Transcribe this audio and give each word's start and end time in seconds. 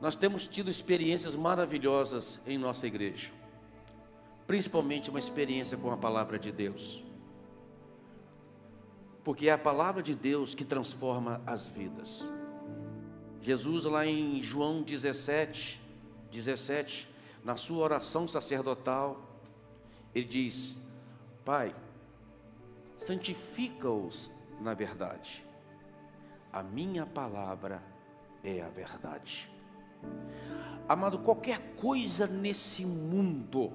Nós 0.00 0.14
temos 0.14 0.46
tido 0.46 0.70
experiências 0.70 1.34
maravilhosas 1.34 2.40
em 2.46 2.56
nossa 2.56 2.86
igreja, 2.86 3.30
principalmente 4.46 5.10
uma 5.10 5.18
experiência 5.18 5.76
com 5.76 5.90
a 5.90 5.96
palavra 5.96 6.38
de 6.38 6.52
Deus, 6.52 7.04
porque 9.24 9.48
é 9.48 9.52
a 9.52 9.58
palavra 9.58 10.02
de 10.02 10.14
Deus 10.14 10.54
que 10.54 10.64
transforma 10.64 11.42
as 11.44 11.66
vidas. 11.66 12.30
Jesus, 13.42 13.84
lá 13.84 14.06
em 14.06 14.40
João 14.40 14.82
17, 14.82 15.80
17, 16.30 17.08
na 17.44 17.56
sua 17.56 17.82
oração 17.82 18.28
sacerdotal, 18.28 19.20
ele 20.14 20.26
diz: 20.26 20.80
Pai, 21.44 21.74
santifica-os 22.96 24.30
na 24.60 24.74
verdade, 24.74 25.44
a 26.52 26.62
minha 26.62 27.06
palavra 27.06 27.82
é 28.42 28.60
a 28.60 28.68
verdade. 28.68 29.50
Amado, 30.88 31.18
qualquer 31.18 31.74
coisa 31.76 32.26
nesse 32.26 32.86
mundo, 32.86 33.72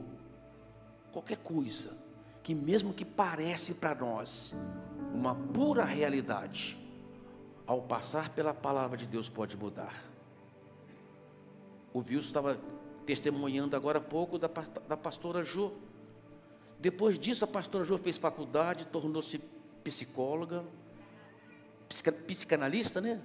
qualquer 1.11 1.37
coisa, 1.37 1.95
que 2.41 2.55
mesmo 2.55 2.93
que 2.93 3.05
parece 3.05 3.75
para 3.75 3.93
nós 3.93 4.55
uma 5.13 5.35
pura 5.35 5.85
realidade, 5.85 6.77
ao 7.67 7.81
passar 7.81 8.29
pela 8.29 8.53
palavra 8.53 8.97
de 8.97 9.05
Deus 9.05 9.29
pode 9.29 9.55
mudar. 9.55 10.03
O 11.93 11.99
Wilson 11.99 12.27
estava 12.27 12.59
testemunhando 13.05 13.75
agora 13.75 13.99
há 13.99 14.01
pouco 14.01 14.39
da, 14.39 14.49
da 14.87 14.97
pastora 14.97 15.43
Jo. 15.43 15.71
Depois 16.79 17.19
disso, 17.19 17.45
a 17.45 17.47
pastora 17.47 17.83
Jo 17.83 17.97
fez 17.97 18.17
faculdade, 18.17 18.85
tornou-se 18.87 19.39
psicóloga, 19.83 20.65
psicanalista, 22.27 22.99
né? 22.99 23.21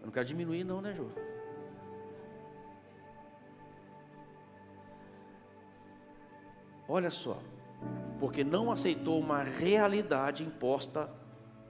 Eu 0.00 0.06
não 0.06 0.12
quero 0.12 0.26
diminuir, 0.26 0.62
não, 0.62 0.80
né, 0.80 0.94
Jo? 0.94 1.10
Olha 6.88 7.10
só, 7.10 7.38
porque 8.18 8.44
não 8.44 8.70
aceitou 8.70 9.18
uma 9.18 9.42
realidade 9.42 10.42
imposta 10.42 11.10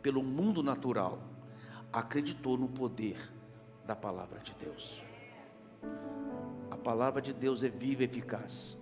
pelo 0.02 0.22
mundo 0.22 0.62
natural, 0.62 1.18
acreditou 1.92 2.58
no 2.58 2.68
poder 2.68 3.16
da 3.86 3.94
palavra 3.94 4.40
de 4.40 4.52
Deus. 4.54 5.04
A 6.70 6.76
palavra 6.76 7.22
de 7.22 7.32
Deus 7.32 7.62
é 7.62 7.68
viva 7.68 8.02
e 8.02 8.06
eficaz. 8.06 8.76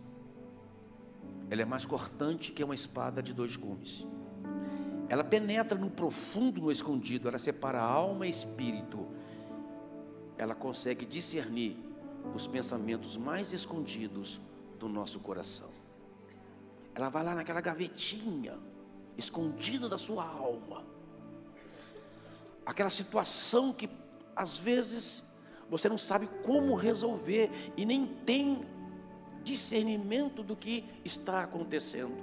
Ela 1.51 1.63
é 1.63 1.65
mais 1.65 1.85
cortante 1.85 2.51
que 2.53 2.65
uma 2.65 2.75
espada 2.75 3.23
de 3.23 3.35
dois 3.35 3.57
gumes. 3.57 4.07
Ela 5.09 5.23
penetra 5.23 5.79
no 5.79 5.91
profundo, 5.91 6.63
no 6.63 6.73
escondido, 6.73 7.29
ela 7.29 7.39
separa 7.39 7.81
alma 7.81 8.27
e 8.27 8.31
espírito. 8.31 9.07
Ela 10.39 10.55
consegue 10.55 11.05
discernir 11.05 11.77
os 12.35 12.47
pensamentos 12.47 13.19
mais 13.19 13.53
escondidos 13.53 14.41
do 14.79 14.89
nosso 14.89 15.21
coração. 15.21 15.82
Ela 16.95 17.09
vai 17.09 17.25
lá 17.25 17.35
naquela 17.35 17.61
gavetinha, 17.61 18.59
escondida 19.17 19.89
da 19.89 19.99
sua 19.99 20.25
alma. 20.25 20.85
Aquela 22.65 22.91
situação 22.91 23.73
que 23.73 23.89
às 24.37 24.57
vezes 24.57 25.25
você 25.69 25.89
não 25.89 25.99
sabe 25.99 26.29
como 26.45 26.75
resolver 26.75 27.51
e 27.77 27.85
nem 27.85 28.07
tem 28.07 28.67
discernimento 29.43 30.43
do 30.43 30.55
que 30.57 30.85
está 31.05 31.43
acontecendo. 31.43 32.15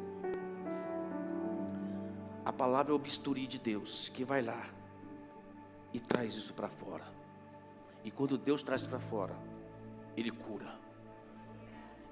A 2.45 2.53
palavra 2.53 2.93
é 2.93 2.95
o 2.95 2.99
bisturi 2.99 3.45
de 3.47 3.59
Deus 3.59 4.09
que 4.09 4.23
vai 4.23 4.41
lá 4.41 4.65
e 5.93 5.99
traz 5.99 6.35
isso 6.35 6.53
para 6.53 6.69
fora. 6.69 7.05
E 8.03 8.11
quando 8.11 8.37
Deus 8.37 8.63
traz 8.63 8.87
para 8.87 8.99
fora, 8.99 9.35
Ele 10.15 10.31
cura, 10.31 10.67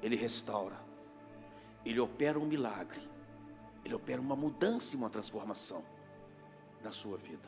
Ele 0.01 0.15
restaura, 0.15 0.75
ele 1.89 1.99
opera 1.99 2.37
um 2.37 2.45
milagre, 2.45 2.99
ele 3.85 3.93
opera 3.93 4.19
uma 4.19 4.35
mudança 4.35 4.95
e 4.95 4.97
uma 4.97 5.09
transformação 5.09 5.83
na 6.83 6.91
sua 6.91 7.17
vida. 7.17 7.47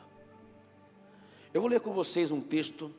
Eu 1.52 1.60
vou 1.60 1.68
ler 1.68 1.80
com 1.80 1.92
vocês 1.92 2.30
um 2.30 2.40
texto 2.40 2.94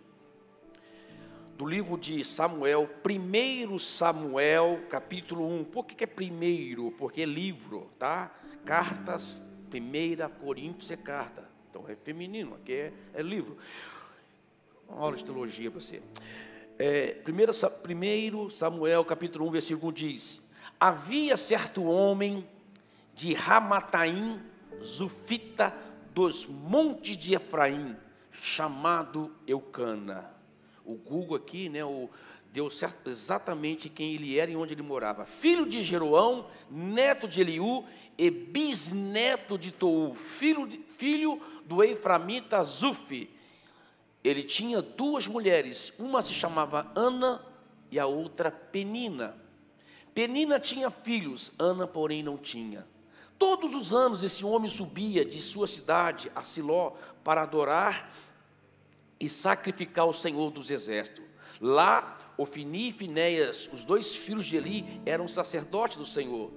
do 1.57 1.66
livro 1.66 1.97
de 1.97 2.23
Samuel, 2.23 2.88
primeiro 3.01 3.79
Samuel, 3.79 4.81
capítulo 4.89 5.47
1. 5.61 5.63
Por 5.66 5.85
que, 5.85 6.03
é 6.03 6.07
primeiro? 6.07 6.91
Porque 6.91 7.21
é 7.21 7.25
livro, 7.25 7.89
tá? 7.97 8.35
Cartas, 8.66 9.41
primeira 9.69 10.27
Coríntios 10.27 10.91
é 10.91 10.97
carta. 10.97 11.49
Então 11.69 11.87
é 11.87 11.95
feminino, 11.95 12.55
aqui 12.55 12.73
é, 12.73 12.93
é 13.13 13.21
livro. 13.21 13.57
Uma 14.87 14.99
aula 14.99 15.16
de 15.16 15.23
teologia 15.23 15.71
para 15.71 15.79
você. 15.79 16.01
É, 16.77 17.13
primeiro, 17.13 17.51
primeiro 17.81 18.49
Samuel, 18.49 19.05
capítulo 19.05 19.47
1, 19.47 19.51
versículo 19.51 19.91
1 19.91 19.93
diz: 19.93 20.50
havia 20.81 21.37
certo 21.37 21.83
homem 21.83 22.43
de 23.13 23.35
Ramataim, 23.35 24.41
Zufita, 24.83 25.71
dos 26.11 26.47
montes 26.47 27.15
de 27.15 27.35
Efraim, 27.35 27.95
chamado 28.31 29.31
Eucana. 29.45 30.33
O 30.83 30.95
Google 30.95 31.37
aqui, 31.37 31.69
né, 31.69 31.85
o, 31.85 32.09
deu 32.51 32.71
certo, 32.71 33.11
exatamente 33.11 33.89
quem 33.89 34.13
ele 34.13 34.39
era 34.39 34.49
e 34.49 34.55
onde 34.55 34.73
ele 34.73 34.81
morava. 34.81 35.23
Filho 35.23 35.67
de 35.67 35.83
Jeroão, 35.83 36.47
neto 36.67 37.27
de 37.27 37.41
Eliú 37.41 37.85
e 38.17 38.31
bisneto 38.31 39.59
de 39.59 39.71
Tou, 39.71 40.15
filho, 40.15 40.67
filho 40.97 41.39
do 41.63 41.83
Eframita 41.83 42.63
Zufi. 42.63 43.29
Ele 44.23 44.41
tinha 44.41 44.81
duas 44.81 45.27
mulheres, 45.27 45.93
uma 45.99 46.23
se 46.23 46.33
chamava 46.33 46.91
Ana 46.95 47.45
e 47.91 47.99
a 47.99 48.07
outra 48.07 48.49
Penina. 48.49 49.41
Penina 50.13 50.59
tinha 50.59 50.89
filhos, 50.89 51.51
Ana, 51.57 51.88
porém, 51.88 52.22
não 52.22 52.38
tinha. 52.38 52.85
Todos 53.39 53.73
os 53.73 53.94
anos 53.94 54.22
esse 54.22 54.45
homem 54.45 54.69
subia 54.69 55.25
de 55.25 55.41
sua 55.41 55.66
cidade 55.66 56.31
a 56.35 56.44
Siló 56.44 56.91
para 57.23 57.41
adorar 57.41 58.11
e 59.19 59.29
sacrificar 59.29 60.05
o 60.05 60.13
Senhor 60.13 60.51
dos 60.51 60.69
Exércitos. 60.69 61.23
Lá, 61.59 62.33
Ofini 62.38 62.89
e 62.89 62.94
Finéias, 62.94 63.69
os 63.72 63.83
dois 63.83 64.13
filhos 64.13 64.45
de 64.45 64.57
Eli, 64.57 65.01
eram 65.05 65.27
sacerdotes 65.27 65.97
do 65.97 66.05
Senhor. 66.05 66.51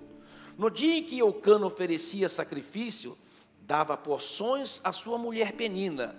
No 0.58 0.70
dia 0.70 0.94
em 0.96 1.04
que 1.04 1.18
Eucano 1.18 1.66
oferecia 1.66 2.28
sacrifício, 2.28 3.16
dava 3.60 3.96
porções 3.96 4.80
à 4.84 4.92
sua 4.92 5.16
mulher 5.16 5.52
Penina 5.52 6.16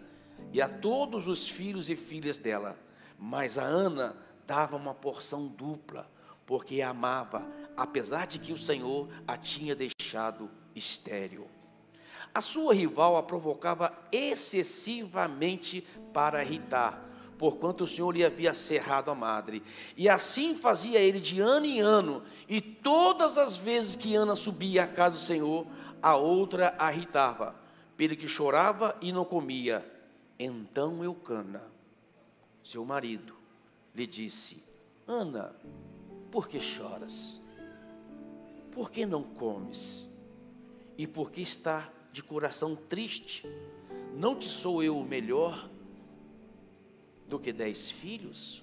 e 0.52 0.62
a 0.62 0.70
todos 0.70 1.28
os 1.28 1.48
filhos 1.48 1.90
e 1.90 1.96
filhas 1.96 2.38
dela. 2.38 2.78
Mas 3.20 3.58
a 3.58 3.64
Ana 3.64 4.18
dava 4.48 4.76
uma 4.76 4.94
porção 4.94 5.48
dupla 5.48 6.10
porque 6.46 6.82
a 6.82 6.90
amava, 6.90 7.46
apesar 7.76 8.28
de 8.28 8.40
que 8.40 8.54
o 8.54 8.58
Senhor 8.58 9.10
a 9.28 9.38
tinha 9.38 9.76
deixado 9.76 10.50
estéril. 10.76 11.48
A 12.34 12.42
sua 12.42 12.74
rival 12.74 13.18
a 13.18 13.24
provocava 13.24 13.94
excessivamente 14.12 15.86
para 16.14 16.44
irritar, 16.44 17.10
porquanto 17.38 17.84
o 17.84 17.88
Senhor 17.88 18.12
lhe 18.12 18.26
havia 18.26 18.54
cerrado 18.54 19.10
a 19.10 19.16
madre. 19.16 19.64
E 19.96 20.10
assim 20.10 20.56
fazia 20.56 21.00
ele 21.00 21.20
de 21.20 21.40
ano 21.40 21.66
em 21.66 21.80
ano, 21.80 22.24
e 22.48 22.62
todas 22.62 23.38
as 23.38 23.58
vezes 23.58 23.96
que 23.96 24.16
Ana 24.16 24.36
subia 24.36 24.84
à 24.84 24.88
casa 24.88 25.16
do 25.16 25.22
Senhor, 25.22 25.66
a 26.02 26.16
outra 26.16 26.76
a 26.78 26.92
irritava, 26.92 27.56
pelo 27.98 28.16
que 28.16 28.28
chorava 28.28 28.96
e 29.02 29.12
não 29.12 29.26
comia. 29.26 29.86
Então 30.38 31.04
Eucana, 31.04 31.64
seu 32.64 32.84
marido, 32.84 33.34
lhe 33.94 34.06
disse: 34.06 34.62
Ana, 35.08 35.56
por 36.36 36.50
que 36.50 36.60
choras? 36.60 37.42
Por 38.74 38.92
que 38.92 39.06
não 39.06 39.24
comes? 39.24 40.06
E 40.98 41.08
por 41.08 41.32
que 41.32 41.40
está 41.40 41.90
de 42.12 42.22
coração 42.22 42.76
triste? 42.76 43.48
Não 44.14 44.38
te 44.38 44.50
sou 44.50 44.84
eu 44.84 45.02
melhor 45.02 45.70
do 47.26 47.40
que 47.40 47.54
dez 47.54 47.90
filhos? 47.90 48.62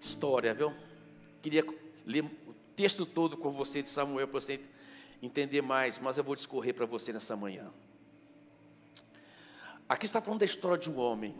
História, 0.00 0.54
viu? 0.54 0.72
Queria 1.42 1.64
ler 2.06 2.22
o 2.46 2.54
texto 2.76 3.04
todo 3.04 3.36
com 3.36 3.50
você 3.50 3.82
de 3.82 3.88
Samuel 3.88 4.28
para 4.28 4.40
você 4.40 4.60
entender 5.20 5.60
mais, 5.60 5.98
mas 5.98 6.18
eu 6.18 6.22
vou 6.22 6.36
discorrer 6.36 6.72
para 6.72 6.86
você 6.86 7.12
nessa 7.12 7.34
manhã. 7.34 7.68
Aqui 9.88 10.06
está 10.06 10.22
falando 10.22 10.38
da 10.38 10.46
história 10.46 10.78
de 10.78 10.88
um 10.88 11.00
homem, 11.00 11.34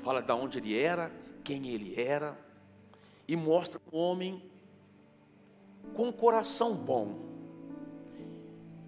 fala 0.00 0.20
de 0.20 0.32
onde 0.32 0.58
ele 0.58 0.78
era, 0.78 1.10
quem 1.42 1.66
ele 1.66 1.98
era, 1.98 2.49
e 3.30 3.36
mostra 3.36 3.80
um 3.92 3.96
homem 3.96 4.42
com 5.94 6.08
um 6.08 6.12
coração 6.12 6.74
bom. 6.74 7.16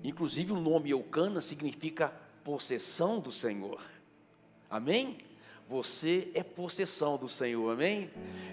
Inclusive 0.02 0.50
o 0.50 0.60
nome 0.60 0.90
Eucana 0.90 1.40
significa 1.40 2.12
possessão 2.42 3.20
do 3.20 3.30
Senhor. 3.30 3.80
Amém? 4.68 5.18
Você 5.68 6.32
é 6.34 6.42
possessão 6.42 7.16
do 7.16 7.28
Senhor, 7.28 7.70
amém? 7.70 8.10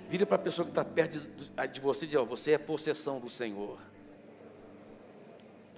Vira 0.07 0.27
para 0.27 0.35
a 0.35 0.39
pessoa 0.39 0.63
que 0.63 0.69
está 0.69 0.85
perto 0.85 1.17
de, 1.17 1.67
de 1.67 1.81
você 1.81 2.05
e 2.05 2.09
diz: 2.09 2.19
ó, 2.19 2.23
Você 2.23 2.51
é 2.51 2.59
possessão 2.59 3.19
do 3.19 3.27
Senhor. 3.27 3.79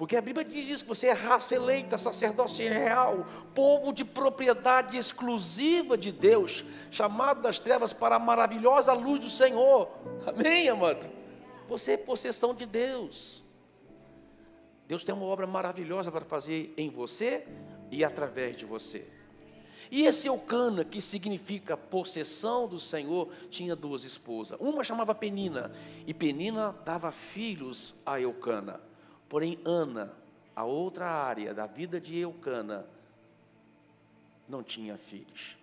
Porque 0.02 0.16
a 0.16 0.22
Bíblia 0.22 0.44
diz 0.44 0.68
isso, 0.68 0.84
que 0.84 0.90
você 0.90 1.10
é 1.10 1.12
raça 1.12 1.54
eleita, 1.54 1.96
sacerdócio 1.96 2.68
real, 2.68 3.24
povo 3.54 3.94
de 3.94 4.04
propriedade 4.04 4.98
exclusiva 4.98 5.96
de 5.96 6.12
Deus, 6.12 6.66
chamado 6.90 7.44
das 7.44 7.60
trevas 7.60 7.94
para 7.94 8.16
a 8.16 8.20
maravilhosa 8.20 8.94
luz 8.94 9.20
do 9.20 9.30
Senhor. 9.30 9.92
Amém, 10.26 10.68
amado? 10.68 11.08
Você 11.70 11.92
é 11.92 11.98
possessão 11.98 12.56
de 12.56 12.66
Deus. 12.66 13.44
Deus 14.88 15.04
tem 15.04 15.14
uma 15.14 15.26
obra 15.26 15.46
maravilhosa 15.46 16.12
para 16.12 16.26
fazer 16.26 16.74
em 16.76 16.90
você 16.90 17.46
e 17.92 18.04
através 18.04 18.58
de 18.58 18.66
você. 18.66 19.06
E 19.92 20.08
esse 20.08 20.28
Eucana, 20.28 20.84
que 20.84 21.00
significa 21.00 21.78
possessão 21.78 22.68
do 22.68 22.80
Senhor, 22.80 23.30
tinha 23.52 23.76
duas 23.76 24.04
esposas. 24.04 24.60
Uma 24.60 24.84
chamava 24.84 25.14
Penina, 25.14 25.72
e 26.08 26.12
Penina 26.12 26.76
dava 26.84 27.12
filhos 27.12 27.94
a 28.04 28.20
Eucana. 28.20 28.90
Porém, 29.32 29.58
Ana, 29.64 30.12
a 30.54 30.66
outra 30.66 31.08
área 31.10 31.54
da 31.54 31.66
vida 31.66 32.02
de 32.02 32.18
Eucana, 32.18 32.86
não 34.46 34.62
tinha 34.62 34.98
filhos. 34.98 35.58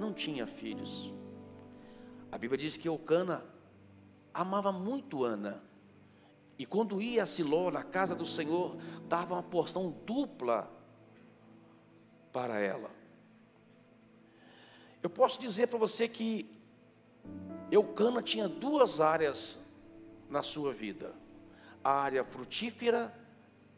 Não 0.00 0.14
tinha 0.14 0.46
filhos. 0.46 1.12
A 2.32 2.38
Bíblia 2.38 2.56
diz 2.56 2.78
que 2.78 2.88
Eucana 2.88 3.44
amava 4.32 4.72
muito 4.72 5.24
Ana. 5.24 5.62
E 6.58 6.64
quando 6.64 7.02
ia 7.02 7.24
a 7.24 7.26
Siló, 7.26 7.70
na 7.70 7.84
casa 7.84 8.14
do 8.14 8.24
Senhor, 8.24 8.78
dava 9.06 9.34
uma 9.34 9.42
porção 9.42 9.90
dupla 10.06 10.72
para 12.32 12.58
ela. 12.60 12.90
Eu 15.02 15.10
posso 15.10 15.38
dizer 15.38 15.66
para 15.66 15.78
você 15.78 16.08
que 16.08 16.50
Eucana 17.70 18.22
tinha 18.22 18.48
duas 18.48 19.02
áreas 19.02 19.58
na 20.30 20.42
sua 20.42 20.72
vida: 20.72 21.14
a 21.82 21.90
área 21.90 22.24
frutífera 22.24 23.12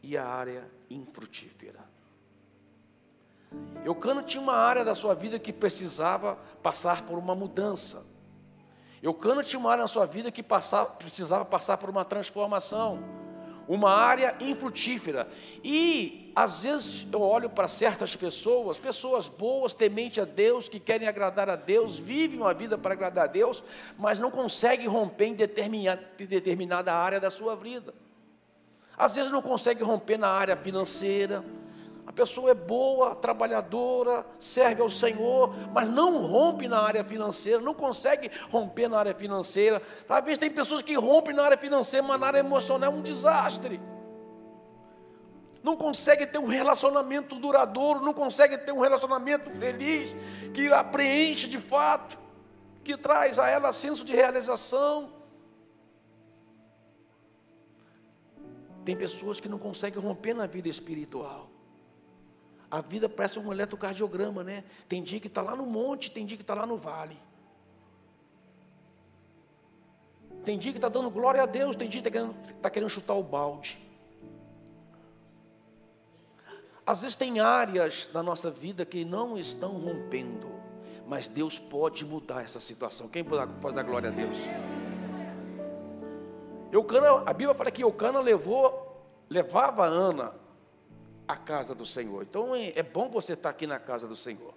e 0.01 0.17
a 0.17 0.25
área 0.25 0.69
infrutífera. 0.89 1.79
Eucana 3.83 4.23
tinha 4.23 4.41
uma 4.41 4.55
área 4.55 4.83
da 4.83 4.95
sua 4.95 5.13
vida 5.13 5.37
que 5.37 5.51
precisava 5.51 6.37
passar 6.63 7.03
por 7.03 7.17
uma 7.17 7.35
mudança. 7.35 8.05
Eucana 9.01 9.43
tinha 9.43 9.59
uma 9.59 9.71
área 9.71 9.83
na 9.83 9.87
sua 9.87 10.05
vida 10.05 10.31
que 10.31 10.43
passava, 10.43 10.91
precisava 10.91 11.43
passar 11.43 11.77
por 11.77 11.89
uma 11.89 12.05
transformação, 12.05 13.03
uma 13.73 13.89
área 13.89 14.35
infrutífera. 14.41 15.29
E 15.63 16.29
às 16.35 16.63
vezes 16.63 17.07
eu 17.09 17.21
olho 17.21 17.49
para 17.49 17.69
certas 17.69 18.17
pessoas, 18.17 18.77
pessoas 18.77 19.29
boas, 19.29 19.73
temente 19.73 20.19
a 20.19 20.25
Deus, 20.25 20.67
que 20.67 20.77
querem 20.77 21.07
agradar 21.07 21.49
a 21.49 21.55
Deus, 21.55 21.97
vivem 21.97 22.39
uma 22.39 22.53
vida 22.53 22.77
para 22.77 22.93
agradar 22.93 23.23
a 23.23 23.27
Deus, 23.27 23.63
mas 23.97 24.19
não 24.19 24.29
conseguem 24.29 24.87
romper 24.87 25.27
em 25.27 25.33
determinada, 25.35 26.03
em 26.19 26.25
determinada 26.25 26.93
área 26.93 27.17
da 27.17 27.31
sua 27.31 27.55
vida. 27.55 27.93
Às 28.97 29.15
vezes 29.15 29.31
não 29.31 29.41
consegue 29.41 29.81
romper 29.83 30.17
na 30.17 30.27
área 30.27 30.57
financeira. 30.57 31.41
A 32.11 32.13
pessoa 32.13 32.51
é 32.51 32.53
boa, 32.53 33.15
trabalhadora, 33.15 34.25
serve 34.37 34.81
ao 34.81 34.89
Senhor, 34.89 35.55
mas 35.71 35.87
não 35.87 36.21
rompe 36.25 36.67
na 36.67 36.81
área 36.81 37.05
financeira, 37.05 37.61
não 37.61 37.73
consegue 37.73 38.29
romper 38.51 38.89
na 38.89 38.99
área 38.99 39.15
financeira. 39.15 39.81
Talvez 40.05 40.37
tem 40.37 40.51
pessoas 40.51 40.81
que 40.81 40.93
rompem 40.93 41.33
na 41.33 41.43
área 41.43 41.57
financeira, 41.57 42.05
mas 42.05 42.19
na 42.19 42.27
área 42.27 42.39
emocional 42.39 42.91
é 42.91 42.93
um 42.93 43.01
desastre 43.01 43.79
não 45.63 45.77
consegue 45.77 46.25
ter 46.25 46.39
um 46.39 46.47
relacionamento 46.47 47.35
duradouro, 47.35 48.01
não 48.01 48.15
consegue 48.15 48.57
ter 48.57 48.71
um 48.71 48.79
relacionamento 48.79 49.51
feliz, 49.51 50.17
que 50.55 50.73
a 50.73 50.83
preenche 50.83 51.47
de 51.47 51.59
fato, 51.59 52.17
que 52.83 52.97
traz 52.97 53.37
a 53.37 53.47
ela 53.47 53.71
senso 53.71 54.03
de 54.03 54.11
realização. 54.11 55.13
Tem 58.83 58.97
pessoas 58.97 59.39
que 59.39 59.47
não 59.47 59.59
conseguem 59.59 60.01
romper 60.01 60.33
na 60.33 60.47
vida 60.47 60.67
espiritual. 60.67 61.50
A 62.71 62.79
vida 62.79 63.09
parece 63.09 63.37
um 63.37 63.51
eletrocardiograma, 63.51 64.45
né? 64.45 64.63
Tem 64.87 65.03
dia 65.03 65.19
que 65.19 65.27
está 65.27 65.41
lá 65.41 65.57
no 65.57 65.65
monte, 65.65 66.09
tem 66.09 66.25
dia 66.25 66.37
que 66.37 66.43
está 66.43 66.53
lá 66.53 66.65
no 66.65 66.77
vale. 66.77 67.17
Tem 70.45 70.57
dia 70.57 70.71
que 70.71 70.77
está 70.77 70.87
dando 70.87 71.09
glória 71.09 71.43
a 71.43 71.45
Deus, 71.45 71.75
tem 71.75 71.89
dia 71.89 72.01
que 72.01 72.07
está 72.07 72.19
querendo, 72.19 72.57
tá 72.61 72.69
querendo 72.69 72.89
chutar 72.89 73.13
o 73.13 73.21
balde. 73.21 73.77
Às 76.85 77.01
vezes 77.01 77.15
tem 77.17 77.41
áreas 77.41 78.09
da 78.11 78.23
nossa 78.23 78.49
vida 78.49 78.85
que 78.85 79.03
não 79.03 79.37
estão 79.37 79.73
rompendo, 79.73 80.49
mas 81.05 81.27
Deus 81.27 81.59
pode 81.59 82.05
mudar 82.05 82.41
essa 82.41 82.61
situação. 82.61 83.09
Quem 83.09 83.23
pode, 83.23 83.75
dar 83.75 83.83
glória 83.83 84.09
a 84.09 84.13
Deus? 84.13 84.37
Eucana, 86.71 87.23
a 87.25 87.33
Bíblia 87.33 87.53
fala 87.53 87.69
que 87.69 87.83
Eucana 87.83 88.21
levou, 88.21 89.05
levava 89.29 89.85
Ana 89.85 90.40
à 91.31 91.35
casa 91.35 91.73
do 91.73 91.85
Senhor. 91.85 92.23
Então 92.23 92.55
é, 92.55 92.73
é 92.75 92.83
bom 92.83 93.09
você 93.09 93.33
estar 93.33 93.49
aqui 93.49 93.65
na 93.65 93.79
casa 93.79 94.07
do 94.07 94.15
Senhor. 94.15 94.53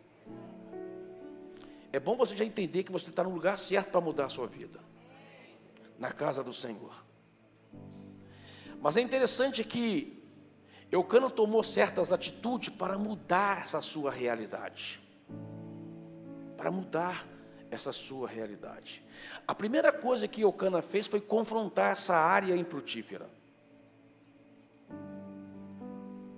É 1.93 2.00
bom 2.00 2.17
você 2.17 2.37
já 2.37 2.44
entender 2.44 2.82
que 2.82 2.91
você 2.91 3.11
está 3.11 3.23
no 3.23 3.31
lugar 3.31 3.56
certo 3.56 3.91
para 3.91 4.00
mudar 4.00 4.26
a 4.26 4.29
sua 4.29 4.47
vida. 4.47 4.81
Na 5.99 6.11
casa 6.11 6.43
do 6.43 6.53
Senhor. 6.53 7.05
Mas 8.81 8.97
é 8.97 9.00
interessante 9.00 9.62
que 9.62 10.23
Eucana 10.91 11.31
tomou 11.31 11.62
certas 11.62 12.12
atitudes 12.12 12.69
para 12.69 12.99
mudar 12.99 13.62
essa 13.62 13.81
sua 13.81 14.11
realidade. 14.11 15.00
Para 16.56 16.71
mudar 16.71 17.26
essa 17.71 17.93
sua 17.93 18.29
realidade. 18.29 19.05
A 19.47 19.55
primeira 19.55 19.93
coisa 19.93 20.29
que 20.29 20.43
Eucana 20.43 20.82
fez 20.82 21.06
foi 21.06 21.21
confrontar 21.21 21.93
essa 21.93 22.17
área 22.17 22.56
infrutífera. 22.56 23.29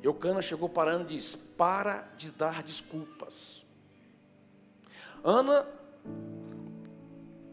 Eucana 0.07 0.41
chegou 0.41 0.69
para 0.69 0.93
Ana 0.93 1.05
e 1.05 1.17
disse: 1.17 1.37
Para 1.37 2.09
de 2.17 2.31
dar 2.31 2.63
desculpas. 2.63 3.65
Ana, 5.25 5.67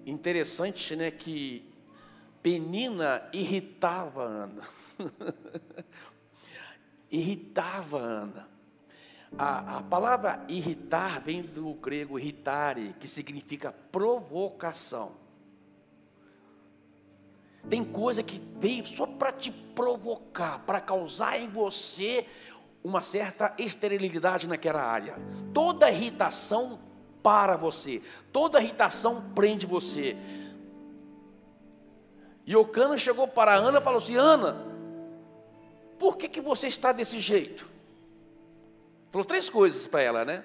interessante, 0.06 0.96
né, 0.96 1.10
que 1.10 1.68
Penina 2.44 3.28
irritava 3.34 4.24
Ana. 4.24 4.62
irritava 7.10 7.98
Ana. 7.98 8.48
A, 9.36 9.78
a, 9.78 9.84
palavra 9.84 10.46
irritar 10.48 11.20
vem 11.20 11.42
do 11.42 11.74
grego 11.74 12.20
irritare, 12.20 12.94
que 13.00 13.08
significa 13.08 13.72
provocação. 13.92 15.23
Tem 17.70 17.84
coisa 17.84 18.22
que 18.22 18.42
veio 18.60 18.86
só 18.86 19.06
para 19.06 19.32
te 19.32 19.52
provocar, 19.52 20.60
para 20.60 20.82
causar 20.82 21.40
em 21.40 21.48
você 21.48 22.26
uma 22.84 23.02
certa 23.02 23.54
esterilidade 23.58 24.48
naquela 24.48 24.82
área. 24.82 25.16
Toda 25.54 25.90
irritação 25.90 26.80
para 27.22 27.56
você, 27.56 28.02
toda 28.32 28.62
irritação 28.62 29.32
prende 29.34 29.66
você. 29.66 30.18
E 32.46 32.56
o 32.56 32.66
Cana 32.66 32.98
chegou 32.98 33.28
para 33.28 33.56
Ana 33.56 33.80
e 33.80 33.82
falou 33.82 34.00
assim: 34.00 34.16
Ana, 34.16 34.68
por 35.98 36.18
que, 36.18 36.28
que 36.28 36.42
você 36.42 36.68
está 36.68 36.92
desse 36.92 37.22
jeito? 37.22 37.70
Falou 39.10 39.26
três 39.26 39.50
coisas 39.50 39.88
para 39.88 40.02
ela, 40.02 40.26
né? 40.26 40.44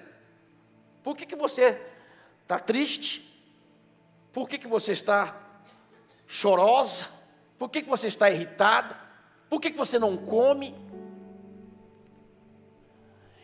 Por 1.03 1.17
que, 1.17 1.25
que 1.25 1.35
você 1.35 1.81
está 2.43 2.59
triste? 2.59 3.25
Por 4.31 4.47
que, 4.47 4.57
que 4.57 4.67
você 4.67 4.93
está 4.93 5.35
chorosa? 6.27 7.07
Por 7.59 7.69
que, 7.69 7.81
que 7.81 7.89
você 7.89 8.07
está 8.07 8.31
irritada? 8.31 8.97
Por 9.49 9.59
que, 9.59 9.69
que 9.69 9.77
você 9.77 9.99
não 9.99 10.15
come? 10.15 10.73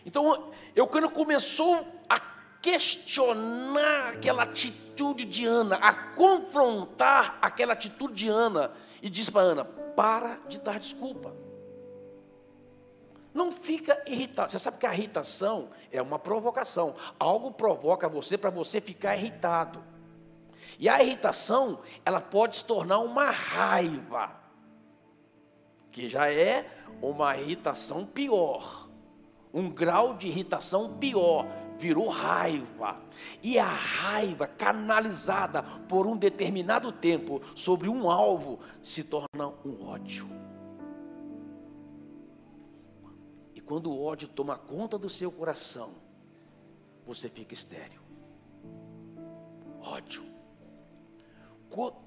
Então, 0.06 0.52
Eucana 0.74 1.10
começou 1.10 1.86
a 2.08 2.20
questionar 2.62 4.14
aquela 4.14 4.44
atitude 4.44 5.26
de 5.26 5.46
Ana, 5.46 5.76
a 5.76 5.94
confrontar 5.94 7.38
aquela 7.42 7.74
atitude 7.74 8.14
de 8.14 8.28
Ana, 8.30 8.72
e 9.02 9.10
disse 9.10 9.32
para 9.32 9.42
Ana: 9.42 9.66
para 9.66 10.40
de 10.48 10.62
dar 10.62 10.80
desculpa. 10.80 11.36
Não 13.34 13.52
fica 13.52 14.02
irritado. 14.08 14.50
Você 14.50 14.60
sabe 14.60 14.78
que 14.78 14.86
a 14.86 14.94
irritação 14.94 15.70
é 15.92 16.02
uma 16.02 16.18
provocação. 16.18 16.96
Algo 17.20 17.52
provoca 17.52 18.08
você 18.08 18.38
para 18.38 18.50
você 18.50 18.80
ficar 18.80 19.18
irritado. 19.18 19.84
E 20.79 20.89
a 20.89 21.01
irritação, 21.01 21.79
ela 22.05 22.22
pode 22.22 22.58
se 22.58 22.65
tornar 22.65 23.00
uma 23.00 23.29
raiva, 23.32 24.36
que 25.91 26.10
já 26.10 26.32
é 26.32 26.70
uma 27.01 27.38
irritação 27.38 28.05
pior. 28.05 28.89
Um 29.53 29.70
grau 29.70 30.15
de 30.15 30.27
irritação 30.27 30.98
pior, 30.98 31.48
virou 31.77 32.10
raiva. 32.10 33.00
E 33.41 33.58
a 33.58 33.65
raiva 33.65 34.48
canalizada 34.48 35.63
por 35.88 36.05
um 36.05 36.17
determinado 36.17 36.91
tempo 36.91 37.41
sobre 37.55 37.88
um 37.88 38.10
alvo 38.10 38.60
se 38.82 39.03
torna 39.03 39.48
um 39.65 39.88
ódio. 39.88 40.46
quando 43.65 43.91
o 43.91 44.03
ódio 44.03 44.27
toma 44.27 44.58
conta 44.58 44.98
do 44.98 45.10
seu 45.10 45.32
coração, 45.32 45.94
você 47.05 47.27
fica 47.27 47.53
estéril. 47.53 48.01
Ódio. 49.82 50.35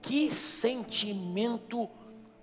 Que 0.00 0.30
sentimento 0.30 1.88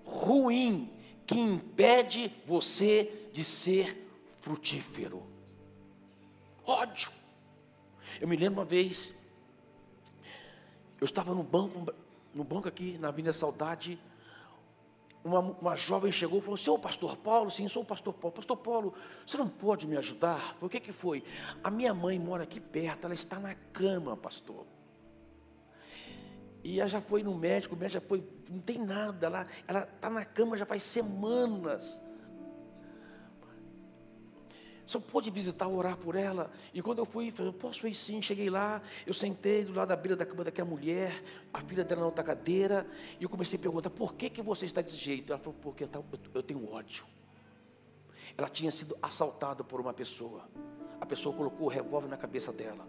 ruim, 0.03 0.91
que 1.25 1.39
impede 1.39 2.31
você 2.45 3.29
de 3.33 3.43
ser 3.43 4.07
frutífero. 4.39 5.23
Ódio. 6.63 7.11
Eu 8.21 8.27
me 8.27 8.37
lembro 8.37 8.59
uma 8.59 8.65
vez, 8.65 9.13
eu 11.01 11.05
estava 11.05 11.33
no 11.33 11.43
banco, 11.43 11.93
no 12.33 12.43
banco 12.43 12.67
aqui 12.67 12.97
na 12.97 13.09
Avenida 13.09 13.33
Saudade, 13.33 13.99
uma, 15.23 15.39
uma 15.39 15.75
jovem 15.75 16.11
chegou 16.11 16.37
e 16.37 16.41
falou: 16.41 16.55
Senhor 16.55 16.77
pastor 16.77 17.17
Paulo, 17.17 17.49
sim, 17.49 17.67
sou 17.67 17.81
o 17.81 17.85
pastor 17.85 18.13
Paulo. 18.13 18.35
Pastor 18.35 18.57
Paulo, 18.57 18.93
você 19.25 19.37
não 19.37 19.49
pode 19.49 19.87
me 19.87 19.97
ajudar? 19.97 20.55
Por 20.59 20.69
que, 20.69 20.79
que 20.79 20.93
foi? 20.93 21.23
A 21.63 21.71
minha 21.71 21.93
mãe 21.93 22.19
mora 22.19 22.43
aqui 22.43 22.59
perto, 22.59 23.05
ela 23.05 23.13
está 23.13 23.39
na 23.39 23.55
cama, 23.55 24.15
pastor. 24.15 24.65
E 26.65 26.79
ela 26.79 26.89
já 26.89 26.99
foi 26.99 27.21
no 27.21 27.35
médico, 27.35 27.75
o 27.75 27.77
médico 27.77 28.01
já 28.01 28.09
foi, 28.09 28.27
não 28.49 28.59
tem 28.59 28.79
nada, 28.79 29.27
ela 29.67 29.83
está 29.83 30.09
na 30.09 30.25
cama 30.25 30.57
já 30.57 30.65
faz 30.65 30.81
semanas. 30.81 32.01
Só 34.83 34.99
pôde 34.99 35.29
visitar, 35.29 35.67
orar 35.67 35.95
por 35.95 36.15
ela. 36.15 36.51
E 36.73 36.81
quando 36.81 36.97
eu 36.97 37.05
fui, 37.05 37.29
falei, 37.29 37.53
posso 37.53 37.87
ir 37.87 37.93
sim. 37.93 38.19
Cheguei 38.19 38.49
lá, 38.49 38.81
eu 39.05 39.13
sentei 39.13 39.63
do 39.63 39.73
lado 39.73 39.89
da 39.89 39.95
beira 39.95 40.15
da 40.15 40.25
cama 40.25 40.43
daquela 40.43 40.67
mulher, 40.67 41.23
a 41.53 41.61
filha 41.61 41.83
dela 41.83 42.01
na 42.01 42.07
outra 42.07 42.23
cadeira, 42.23 42.87
e 43.19 43.23
eu 43.23 43.29
comecei 43.29 43.59
a 43.59 43.61
perguntar, 43.61 43.91
por 43.91 44.15
que, 44.15 44.27
que 44.27 44.41
você 44.41 44.65
está 44.65 44.81
desse 44.81 44.97
jeito? 44.97 45.31
Ela 45.31 45.39
falou, 45.39 45.59
porque 45.61 45.87
eu 46.33 46.41
tenho 46.41 46.67
ódio. 46.73 47.05
Ela 48.35 48.49
tinha 48.49 48.71
sido 48.71 48.97
assaltada 49.03 49.63
por 49.63 49.79
uma 49.79 49.93
pessoa. 49.93 50.49
A 50.99 51.05
pessoa 51.05 51.35
colocou 51.35 51.67
o 51.67 51.69
revólver 51.69 52.07
na 52.07 52.17
cabeça 52.17 52.51
dela. 52.51 52.87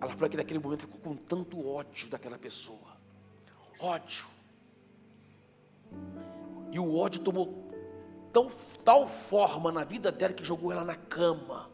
Ela 0.00 0.12
falou 0.12 0.28
que 0.28 0.36
naquele 0.36 0.58
momento 0.58 0.82
ficou 0.82 1.00
com 1.00 1.16
tanto 1.16 1.66
ódio 1.66 2.08
daquela 2.08 2.38
pessoa. 2.38 2.96
Ódio. 3.78 4.26
E 6.70 6.78
o 6.78 6.96
ódio 6.96 7.22
tomou 7.22 7.70
tão, 8.32 8.50
tal 8.84 9.06
forma 9.06 9.70
na 9.70 9.84
vida 9.84 10.10
dela 10.10 10.32
que 10.32 10.44
jogou 10.44 10.72
ela 10.72 10.84
na 10.84 10.96
cama. 10.96 11.70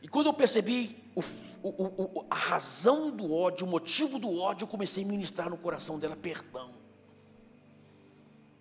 E 0.00 0.08
quando 0.08 0.26
eu 0.26 0.34
percebi 0.34 0.96
o, 1.14 1.20
o, 1.62 2.20
o, 2.20 2.26
a 2.30 2.34
razão 2.34 3.10
do 3.10 3.32
ódio, 3.32 3.66
o 3.66 3.70
motivo 3.70 4.18
do 4.18 4.40
ódio, 4.40 4.64
eu 4.64 4.68
comecei 4.68 5.04
a 5.04 5.06
ministrar 5.06 5.50
no 5.50 5.56
coração 5.56 5.98
dela 5.98 6.16
perdão. 6.16 6.70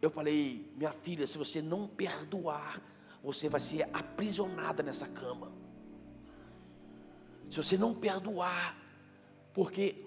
Eu 0.01 0.09
falei, 0.09 0.71
minha 0.75 0.91
filha, 0.91 1.27
se 1.27 1.37
você 1.37 1.61
não 1.61 1.87
perdoar, 1.87 2.81
você 3.23 3.47
vai 3.47 3.61
ser 3.61 3.87
aprisionada 3.93 4.81
nessa 4.81 5.07
cama 5.07 5.60
se 7.51 7.57
você 7.57 7.77
não 7.77 7.93
perdoar, 7.93 8.77
porque 9.53 10.05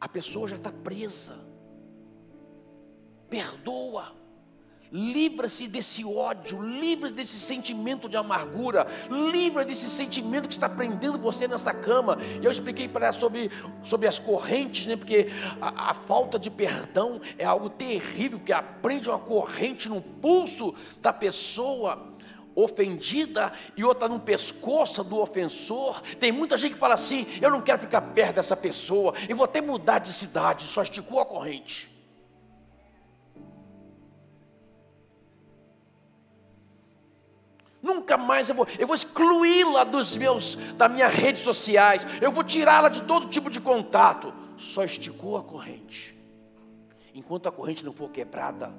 a 0.00 0.08
pessoa 0.08 0.48
já 0.48 0.56
está 0.56 0.72
presa, 0.72 1.38
perdoa, 3.28 4.14
livra-se 4.90 5.68
desse 5.68 6.02
ódio, 6.02 6.62
livra 6.62 7.10
desse 7.10 7.38
sentimento 7.38 8.08
de 8.08 8.16
amargura, 8.16 8.86
livra 9.10 9.66
desse 9.66 9.90
sentimento 9.90 10.48
que 10.48 10.54
está 10.54 10.68
prendendo 10.68 11.18
você 11.18 11.46
nessa 11.46 11.74
cama. 11.74 12.16
Eu 12.40 12.50
expliquei 12.50 12.88
para 12.88 13.08
ela 13.08 13.18
sobre, 13.18 13.50
sobre 13.82 14.08
as 14.08 14.18
correntes, 14.18 14.86
né? 14.86 14.96
porque 14.96 15.28
a, 15.60 15.90
a 15.90 15.94
falta 15.94 16.38
de 16.38 16.50
perdão 16.50 17.20
é 17.36 17.44
algo 17.44 17.68
terrível, 17.68 18.40
que 18.40 18.52
aprende 18.52 19.10
uma 19.10 19.18
corrente 19.18 19.90
no 19.90 20.00
pulso 20.00 20.74
da 21.02 21.12
pessoa 21.12 22.15
ofendida 22.56 23.52
e 23.76 23.84
outra 23.84 24.08
no 24.08 24.18
pescoço 24.18 25.04
do 25.04 25.20
ofensor. 25.20 26.00
Tem 26.18 26.32
muita 26.32 26.56
gente 26.56 26.72
que 26.72 26.78
fala 26.78 26.94
assim: 26.94 27.26
eu 27.40 27.50
não 27.50 27.60
quero 27.60 27.78
ficar 27.78 28.00
perto 28.00 28.36
dessa 28.36 28.56
pessoa, 28.56 29.12
eu 29.28 29.36
vou 29.36 29.44
até 29.44 29.60
mudar 29.60 29.98
de 29.98 30.12
cidade, 30.12 30.66
só 30.66 30.82
esticou 30.82 31.20
a 31.20 31.26
corrente. 31.26 31.94
Nunca 37.82 38.16
mais 38.16 38.48
eu 38.48 38.54
vou, 38.56 38.66
eu 38.80 38.86
vou 38.86 38.96
excluí-la 38.96 39.84
dos 39.84 40.16
meus, 40.16 40.56
das 40.76 40.90
minhas 40.90 41.14
redes 41.14 41.42
sociais, 41.42 42.04
eu 42.20 42.32
vou 42.32 42.42
tirá-la 42.42 42.88
de 42.88 43.02
todo 43.02 43.28
tipo 43.28 43.48
de 43.48 43.60
contato. 43.60 44.34
Só 44.56 44.82
esticou 44.82 45.36
a 45.36 45.42
corrente. 45.42 46.16
Enquanto 47.14 47.48
a 47.48 47.52
corrente 47.52 47.84
não 47.84 47.92
for 47.92 48.10
quebrada, 48.10 48.74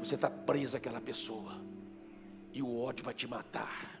você 0.00 0.14
está 0.14 0.28
preso 0.30 0.76
àquela 0.76 1.00
pessoa. 1.00 1.60
E 2.52 2.62
o 2.62 2.80
ódio 2.80 3.04
vai 3.04 3.14
te 3.14 3.26
matar. 3.26 4.00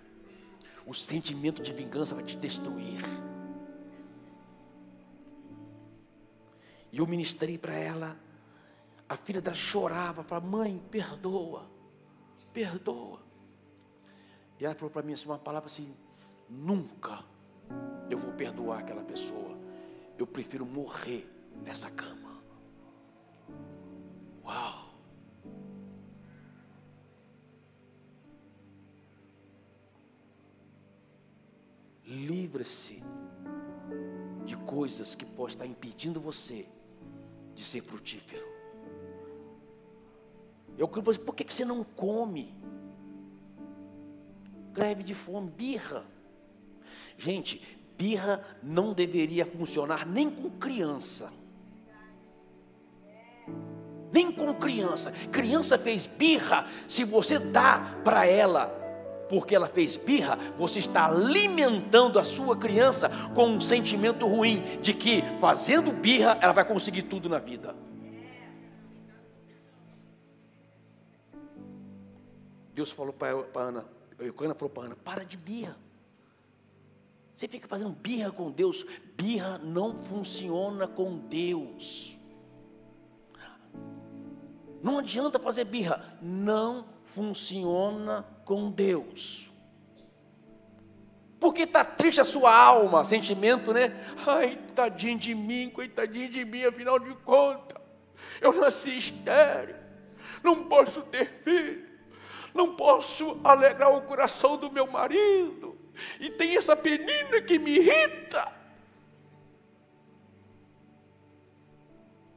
O 0.86 0.94
sentimento 0.94 1.62
de 1.62 1.72
vingança 1.72 2.14
vai 2.14 2.24
te 2.24 2.36
destruir. 2.36 3.00
E 6.92 6.98
eu 6.98 7.06
ministrei 7.06 7.56
para 7.56 7.74
ela. 7.74 8.16
A 9.08 9.16
filha 9.16 9.40
dela 9.40 9.54
chorava, 9.54 10.22
falava, 10.22 10.46
mãe, 10.46 10.82
perdoa, 10.90 11.70
perdoa. 12.52 13.20
E 14.58 14.64
ela 14.64 14.74
falou 14.74 14.90
para 14.90 15.02
mim 15.02 15.12
assim, 15.12 15.26
uma 15.26 15.38
palavra 15.38 15.68
assim, 15.68 15.94
nunca 16.48 17.24
eu 18.10 18.18
vou 18.18 18.32
perdoar 18.32 18.80
aquela 18.80 19.02
pessoa. 19.02 19.56
Eu 20.18 20.26
prefiro 20.26 20.66
morrer 20.66 21.28
nessa 21.64 21.90
cama. 21.90 22.42
Uau! 24.44 24.79
Livre-se 32.10 33.00
de 34.44 34.56
coisas 34.56 35.14
que 35.14 35.24
podem 35.24 35.54
estar 35.54 35.66
impedindo 35.66 36.20
você 36.20 36.66
de 37.54 37.62
ser 37.62 37.82
frutífero. 37.82 38.44
Eu 40.76 40.88
quero 40.88 41.02
você, 41.02 41.20
por 41.20 41.36
que 41.36 41.44
você 41.44 41.64
não 41.64 41.84
come? 41.84 42.52
Greve 44.72 45.04
de 45.04 45.14
fome, 45.14 45.50
birra. 45.50 46.04
Gente, 47.16 47.62
birra 47.96 48.44
não 48.60 48.92
deveria 48.92 49.46
funcionar 49.46 50.04
nem 50.04 50.28
com 50.28 50.50
criança. 50.50 51.32
Nem 54.12 54.32
com 54.32 54.52
criança. 54.54 55.12
Criança 55.30 55.78
fez 55.78 56.06
birra, 56.06 56.66
se 56.88 57.04
você 57.04 57.38
dá 57.38 58.00
para 58.02 58.26
ela 58.26 58.79
porque 59.30 59.54
ela 59.54 59.68
fez 59.68 59.96
birra, 59.96 60.36
você 60.58 60.80
está 60.80 61.06
alimentando 61.06 62.18
a 62.18 62.24
sua 62.24 62.56
criança 62.56 63.08
com 63.32 63.46
um 63.46 63.60
sentimento 63.60 64.26
ruim 64.26 64.60
de 64.82 64.92
que 64.92 65.22
fazendo 65.40 65.92
birra 65.92 66.36
ela 66.42 66.52
vai 66.52 66.64
conseguir 66.64 67.04
tudo 67.04 67.28
na 67.28 67.38
vida. 67.38 67.76
Deus 72.74 72.90
falou 72.90 73.12
para 73.12 73.30
Ana, 73.54 73.84
Ana 74.18 74.54
falou 74.54 74.70
para 74.70 74.82
Ana, 74.86 74.96
para 74.96 75.24
de 75.24 75.36
birra. 75.36 75.76
Você 77.36 77.46
fica 77.46 77.68
fazendo 77.68 77.90
birra 77.90 78.32
com 78.32 78.50
Deus, 78.50 78.84
birra 79.16 79.58
não 79.58 79.96
funciona 80.06 80.88
com 80.88 81.16
Deus. 81.16 82.18
Não 84.82 84.98
adianta 84.98 85.38
fazer 85.38 85.64
birra, 85.64 86.18
não 86.20 86.84
funciona 87.14 88.24
com 88.44 88.70
Deus. 88.70 89.50
Porque 91.38 91.62
está 91.62 91.84
triste 91.84 92.20
a 92.20 92.24
sua 92.24 92.54
alma, 92.54 93.04
sentimento, 93.04 93.72
né? 93.72 93.94
Ai, 94.26 94.58
tadinho 94.74 95.18
de 95.18 95.34
mim, 95.34 95.70
coitadinho 95.70 96.28
de 96.28 96.44
mim, 96.44 96.64
afinal 96.64 96.98
de 96.98 97.14
contas, 97.14 97.80
eu 98.40 98.52
nasci 98.52 98.96
estéreo, 98.98 99.76
não 100.42 100.64
posso 100.64 101.00
ter 101.02 101.40
filho, 101.42 101.88
não 102.52 102.76
posso 102.76 103.40
alegrar 103.42 103.90
o 103.90 104.02
coração 104.02 104.58
do 104.58 104.70
meu 104.70 104.86
marido, 104.86 105.78
e 106.18 106.28
tem 106.30 106.56
essa 106.56 106.76
penina 106.76 107.40
que 107.40 107.58
me 107.58 107.76
irrita. 107.78 108.52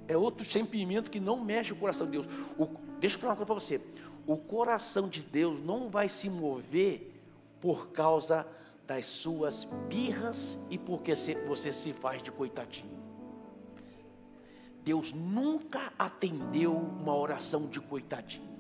É 0.08 0.18
outro 0.18 0.46
sentimento 0.46 1.10
que 1.10 1.20
não 1.20 1.44
mexe 1.44 1.72
o 1.72 1.77
coração 1.77 2.06
de 2.06 2.13
Deus. 2.13 2.27
O, 2.58 2.68
deixa 3.00 3.15
eu 3.15 3.22
falar 3.22 3.34
uma 3.34 3.38
coisa 3.38 3.46
para 3.46 3.56
você 3.56 3.82
o 4.25 4.38
coração 4.38 5.08
de 5.08 5.22
Deus 5.22 5.60
não 5.63 5.89
vai 5.89 6.08
se 6.08 6.30
mover 6.30 7.12
por 7.60 7.89
causa 7.89 8.48
das 8.86 9.06
suas 9.06 9.65
birras 9.88 10.60
e 10.70 10.77
porque 10.77 11.13
você 11.48 11.72
se 11.72 11.94
faz 11.94 12.22
de 12.22 12.32
coitadinho. 12.32 12.92
Deus 14.84 15.13
nunca 15.13 15.94
atendeu 15.98 16.75
uma 16.75 17.15
oração 17.15 17.68
de 17.68 17.80
coitadinho. 17.80 18.53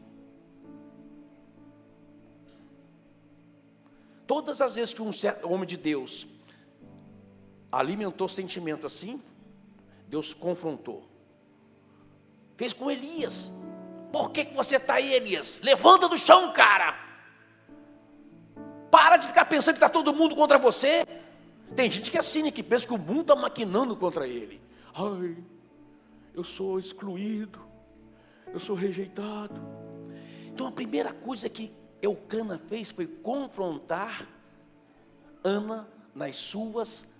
Todas 4.25 4.61
as 4.61 4.75
vezes 4.75 4.93
que 4.93 5.01
um 5.01 5.11
homem 5.43 5.67
de 5.67 5.75
Deus 5.75 6.25
alimentou 7.69 8.29
sentimento 8.29 8.87
assim, 8.87 9.21
Deus 10.07 10.33
confrontou. 10.33 11.03
Fez 12.55 12.71
com 12.71 12.89
Elias. 12.89 13.51
Por 14.13 14.29
que, 14.29 14.45
que 14.45 14.53
você 14.53 14.75
está 14.75 14.93
aí, 14.93 15.11
Elias? 15.11 15.59
Levanta 15.63 16.07
do 16.07 16.19
chão, 16.19 16.53
cara. 16.53 16.95
Para 18.91 19.17
de 19.17 19.25
ficar 19.25 19.45
pensando 19.45 19.73
que 19.73 19.77
está 19.79 19.89
todo 19.89 20.13
mundo 20.13 20.35
contra 20.35 20.59
você. 20.59 21.03
Tem 21.75 21.89
gente 21.89 22.11
que 22.11 22.17
é 22.19 22.51
que 22.51 22.61
pensa 22.61 22.85
que 22.85 22.93
o 22.93 22.97
mundo 22.99 23.21
está 23.21 23.35
maquinando 23.35 23.95
contra 23.95 24.27
ele. 24.27 24.61
Ai, 24.93 25.35
eu 26.31 26.43
sou 26.43 26.77
excluído. 26.77 27.59
eu 28.53 28.59
sou 28.59 28.75
rejeitado. 28.75 29.59
Então 30.45 30.67
a 30.67 30.71
primeira 30.71 31.11
coisa 31.11 31.49
que 31.49 31.73
Eucana 31.99 32.61
fez 32.67 32.91
foi 32.91 33.07
confrontar 33.07 34.27
Ana 35.43 35.87
nas 36.13 36.35
suas 36.35 37.11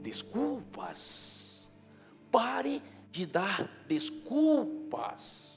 desculpas. 0.00 1.68
Pare 2.30 2.80
de 3.10 3.26
dar 3.26 3.68
desculpas. 3.88 5.55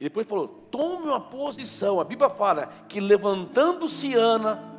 E 0.00 0.04
depois 0.04 0.26
falou: 0.26 0.48
tome 0.70 1.08
uma 1.08 1.20
posição. 1.20 2.00
A 2.00 2.04
Bíblia 2.04 2.30
fala 2.30 2.68
que 2.88 2.98
levantando-se 2.98 4.14
Ana, 4.14 4.70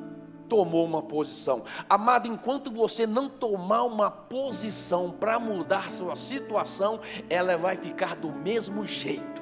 tomou 0.50 0.84
uma 0.84 1.02
posição. 1.02 1.64
Amado, 1.88 2.28
enquanto 2.28 2.72
você 2.72 3.06
não 3.06 3.30
tomar 3.30 3.84
uma 3.84 4.10
posição 4.10 5.12
para 5.12 5.40
mudar 5.40 5.92
sua 5.92 6.16
situação, 6.16 7.00
ela 7.30 7.56
vai 7.56 7.78
ficar 7.78 8.16
do 8.16 8.30
mesmo 8.30 8.86
jeito 8.88 9.42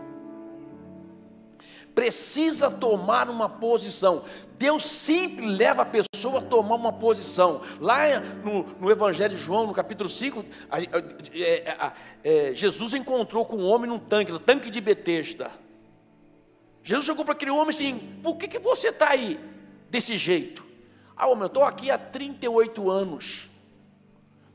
precisa 2.00 2.72
tomar 2.72 3.30
uma 3.30 3.50
posição. 3.50 4.24
Deus 4.58 4.86
sempre 4.86 5.46
leva 5.46 5.82
a 5.82 5.86
pessoa 5.86 6.38
a 6.38 6.42
tomar 6.42 6.76
uma 6.76 6.94
posição. 6.94 7.60
Lá 7.78 8.22
no, 8.42 8.64
no 8.80 8.90
Evangelho 8.90 9.36
de 9.36 9.42
João, 9.42 9.68
no 9.68 9.74
capítulo 9.74 10.10
5, 10.10 10.46
a, 10.72 10.78
a, 10.78 10.80
é, 11.34 11.76
a, 11.78 11.94
é, 12.24 12.54
Jesus 12.54 12.94
encontrou 12.94 13.44
com 13.44 13.58
um 13.58 13.66
homem 13.66 13.90
num 13.90 14.00
tanque, 14.00 14.32
no 14.32 14.40
tanque 14.40 14.70
de 14.70 14.80
Betesda. 14.80 15.52
Jesus 16.90 17.06
chegou 17.06 17.24
para 17.24 17.36
aquele 17.36 17.52
homem 17.52 17.70
assim: 17.70 18.00
por 18.24 18.36
que, 18.36 18.48
que 18.48 18.58
você 18.58 18.88
está 18.88 19.10
aí 19.10 19.40
desse 19.92 20.18
jeito? 20.18 20.66
Ah, 21.16 21.28
homem, 21.28 21.44
eu 21.44 21.48
estou 21.48 21.64
aqui 21.64 21.92
há 21.92 22.00
38 22.00 22.90
anos, 22.90 23.48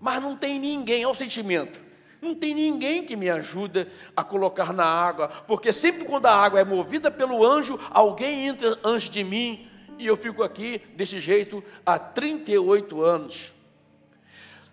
mas 0.01 0.21
não 0.21 0.37
tem 0.37 0.59
ninguém, 0.59 1.05
olha 1.05 1.13
o 1.13 1.15
sentimento. 1.15 1.81
Não 2.21 2.35
tem 2.35 2.53
ninguém 2.53 3.05
que 3.05 3.15
me 3.15 3.31
ajude 3.31 3.87
a 4.17 4.25
colocar 4.25 4.73
na 4.73 4.85
água, 4.85 5.29
porque 5.47 5.73
sempre 5.73 6.07
quando 6.07 6.27
a 6.27 6.35
água 6.35 6.59
é 6.59 6.65
movida 6.65 7.09
pelo 7.09 7.47
anjo, 7.47 7.79
alguém 7.91 8.49
entra 8.49 8.77
antes 8.83 9.09
de 9.09 9.23
mim 9.23 9.69
e 9.97 10.05
eu 10.05 10.17
fico 10.17 10.43
aqui 10.43 10.83
desse 10.97 11.21
jeito 11.21 11.63
há 11.87 12.01
38 12.01 13.01
anos. 13.01 13.55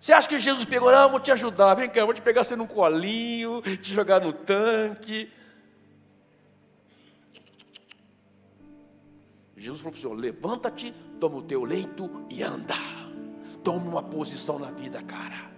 Você 0.00 0.12
acha 0.12 0.26
que 0.26 0.40
Jesus 0.40 0.64
pegou, 0.64 0.88
ah, 0.88 1.06
vou 1.06 1.20
te 1.20 1.30
ajudar, 1.30 1.74
vem 1.74 1.88
cá, 1.88 2.04
vou 2.04 2.12
te 2.12 2.22
pegar 2.22 2.42
você 2.42 2.56
num 2.56 2.66
colinho, 2.66 3.62
te 3.80 3.94
jogar 3.94 4.20
no 4.20 4.32
tanque. 4.32 5.30
Jesus 9.62 9.80
falou 9.80 9.92
para 9.92 9.98
o 9.98 10.00
Senhor: 10.00 10.14
levanta-te, 10.18 10.92
toma 11.20 11.36
o 11.36 11.42
teu 11.42 11.64
leito 11.64 12.10
e 12.28 12.42
anda. 12.42 12.74
Toma 13.62 13.88
uma 13.88 14.02
posição 14.02 14.58
na 14.58 14.72
vida, 14.72 15.00
cara. 15.02 15.52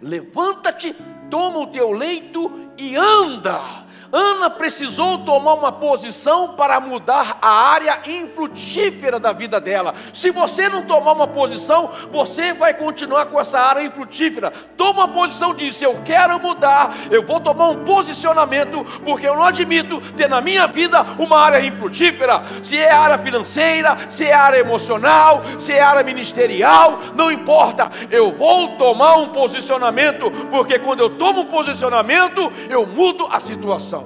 Levanta-te, 0.00 0.92
toma 1.30 1.60
o 1.60 1.68
teu 1.68 1.92
leito 1.92 2.50
e 2.76 2.96
anda. 2.96 3.86
Ana 4.14 4.50
precisou 4.50 5.16
tomar 5.20 5.54
uma 5.54 5.72
posição 5.72 6.48
para 6.48 6.78
mudar 6.78 7.38
a 7.40 7.48
área 7.48 7.98
infrutífera 8.06 9.18
da 9.18 9.32
vida 9.32 9.58
dela. 9.58 9.94
Se 10.12 10.30
você 10.30 10.68
não 10.68 10.82
tomar 10.82 11.12
uma 11.12 11.26
posição, 11.26 11.90
você 12.10 12.52
vai 12.52 12.74
continuar 12.74 13.24
com 13.26 13.40
essa 13.40 13.58
área 13.58 13.82
infrutífera. 13.82 14.52
Toma 14.76 15.06
uma 15.06 15.08
posição, 15.08 15.54
diz: 15.54 15.80
Eu 15.80 16.02
quero 16.04 16.38
mudar, 16.38 16.94
eu 17.10 17.24
vou 17.24 17.40
tomar 17.40 17.68
um 17.68 17.84
posicionamento, 17.84 18.84
porque 19.02 19.26
eu 19.26 19.34
não 19.34 19.44
admito 19.44 19.98
ter 20.12 20.28
na 20.28 20.42
minha 20.42 20.66
vida 20.66 21.00
uma 21.18 21.40
área 21.40 21.64
infrutífera. 21.64 22.42
Se 22.62 22.76
é 22.76 22.92
área 22.92 23.16
financeira, 23.16 23.96
se 24.10 24.26
é 24.26 24.34
área 24.34 24.58
emocional, 24.58 25.42
se 25.56 25.72
é 25.72 25.80
área 25.80 26.04
ministerial, 26.04 26.98
não 27.14 27.32
importa, 27.32 27.90
eu 28.10 28.30
vou 28.30 28.76
tomar 28.76 29.16
um 29.16 29.30
posicionamento, 29.30 30.30
porque 30.50 30.78
quando 30.78 31.00
eu 31.00 31.08
tomo 31.08 31.40
um 31.40 31.46
posicionamento, 31.46 32.52
eu 32.68 32.86
mudo 32.86 33.26
a 33.30 33.40
situação. 33.40 34.01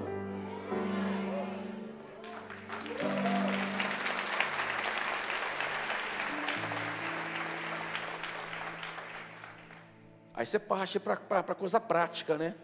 Aí 10.37 10.45
você 10.45 10.59
parte 10.59 11.01
para 11.01 11.55
coisa 11.55 11.81
prática, 11.81 12.37
né? 12.37 12.55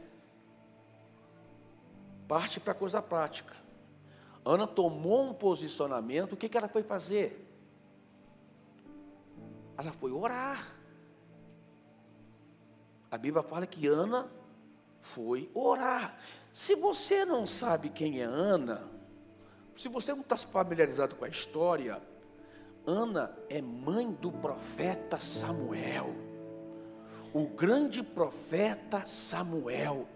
Parte 2.28 2.60
para 2.60 2.74
coisa 2.74 3.00
prática. 3.00 3.54
Ana 4.44 4.66
tomou 4.66 5.30
um 5.30 5.32
posicionamento, 5.32 6.34
o 6.34 6.36
que, 6.36 6.50
que 6.50 6.58
ela 6.58 6.68
foi 6.68 6.82
fazer? 6.82 7.48
Ela 9.78 9.90
foi 9.90 10.12
orar. 10.12 10.76
A 13.10 13.16
Bíblia 13.16 13.42
fala 13.42 13.66
que 13.66 13.86
Ana 13.86 14.30
foi 15.00 15.50
orar. 15.54 16.18
Se 16.52 16.74
você 16.74 17.24
não 17.24 17.46
sabe 17.46 17.88
quem 17.88 18.20
é 18.20 18.24
Ana, 18.24 18.86
se 19.74 19.88
você 19.88 20.12
não 20.12 20.20
está 20.20 20.36
familiarizado 20.36 21.16
com 21.16 21.24
a 21.24 21.28
história, 21.28 22.02
Ana 22.86 23.34
é 23.48 23.62
mãe 23.62 24.12
do 24.12 24.30
profeta 24.30 25.16
Samuel 25.16 26.31
o 27.32 27.46
grande 27.46 28.02
profeta 28.02 29.04
Samuel, 29.06 30.06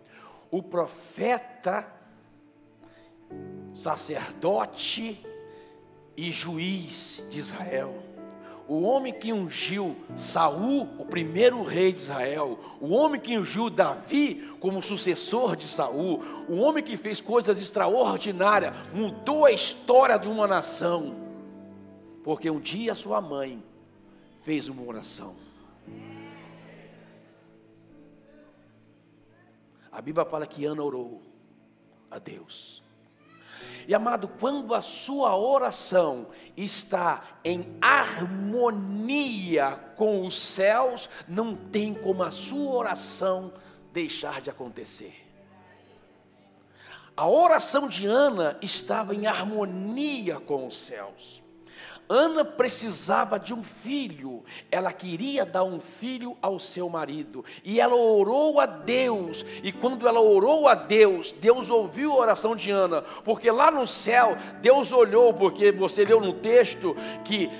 o 0.51 0.63
profeta, 0.63 1.91
sacerdote 3.75 5.25
e 6.17 6.31
juiz 6.31 7.25
de 7.31 7.39
Israel. 7.39 7.95
O 8.69 8.83
homem 8.83 9.13
que 9.13 9.33
ungiu 9.33 9.97
Saul, 10.17 10.89
o 10.99 11.05
primeiro 11.05 11.63
rei 11.63 11.93
de 11.93 12.01
Israel, 12.01 12.59
o 12.81 12.89
homem 12.89 13.21
que 13.21 13.39
ungiu 13.39 13.71
Davi 13.71 14.53
como 14.59 14.83
sucessor 14.83 15.55
de 15.55 15.69
Saul, 15.69 16.21
o 16.49 16.57
homem 16.57 16.83
que 16.83 16.97
fez 16.97 17.21
coisas 17.21 17.61
extraordinárias, 17.61 18.75
mudou 18.93 19.45
a 19.45 19.53
história 19.53 20.19
de 20.19 20.29
uma 20.29 20.49
nação. 20.49 21.15
Porque 22.25 22.51
um 22.51 22.59
dia 22.59 22.93
sua 22.97 23.21
mãe 23.21 23.63
fez 24.43 24.69
uma 24.69 24.83
oração. 24.83 25.37
A 29.97 30.03
Bíblia 30.03 30.27
fala 30.27 30.47
que 30.47 30.67
Ana 30.67 30.83
orou 30.83 31.23
a 32.11 32.19
Deus. 32.19 32.83
E 33.89 33.95
amado, 33.95 34.29
quando 34.29 34.75
a 34.75 34.83
sua 34.83 35.35
oração 35.35 36.27
está 36.55 37.39
em 37.43 37.79
harmonia 37.81 39.71
com 39.97 40.27
os 40.27 40.39
céus, 40.39 41.09
não 41.27 41.57
tem 41.57 41.95
como 41.95 42.23
a 42.23 42.31
sua 42.31 42.75
oração 42.75 43.55
deixar 43.91 44.43
de 44.43 44.51
acontecer. 44.51 45.27
A 47.17 47.27
oração 47.27 47.89
de 47.89 48.05
Ana 48.05 48.59
estava 48.61 49.15
em 49.15 49.27
harmonia 49.27 50.39
com 50.39 50.67
os 50.67 50.77
céus. 50.77 51.43
Ana 52.09 52.45
precisava 52.45 53.39
de 53.39 53.53
um 53.53 53.63
filho, 53.63 54.45
ela 54.71 54.93
queria 54.93 55.45
dar 55.45 55.65
um 55.65 55.81
filho 55.81 56.37
ao 56.41 56.59
seu 56.59 56.89
marido, 56.89 57.45
e 57.65 57.81
ela 57.81 57.95
orou 57.97 58.61
a 58.61 58.67
Deus, 58.67 59.45
e 59.63 59.73
quando 59.73 60.07
ela 60.07 60.21
orou 60.21 60.69
a 60.69 60.75
Deus, 60.75 61.33
Deus 61.33 61.69
ouviu 61.69 62.13
a 62.13 62.17
oração 62.17 62.55
de 62.55 62.71
Ana, 62.71 63.03
porque 63.25 63.51
lá 63.51 63.71
no 63.71 63.87
céu, 63.87 64.37
Deus 64.61 64.93
olhou, 64.93 65.35
porque 65.35 65.73
você 65.73 66.05
leu 66.05 66.21
no 66.21 66.35
texto 66.35 66.97
que 67.25 67.51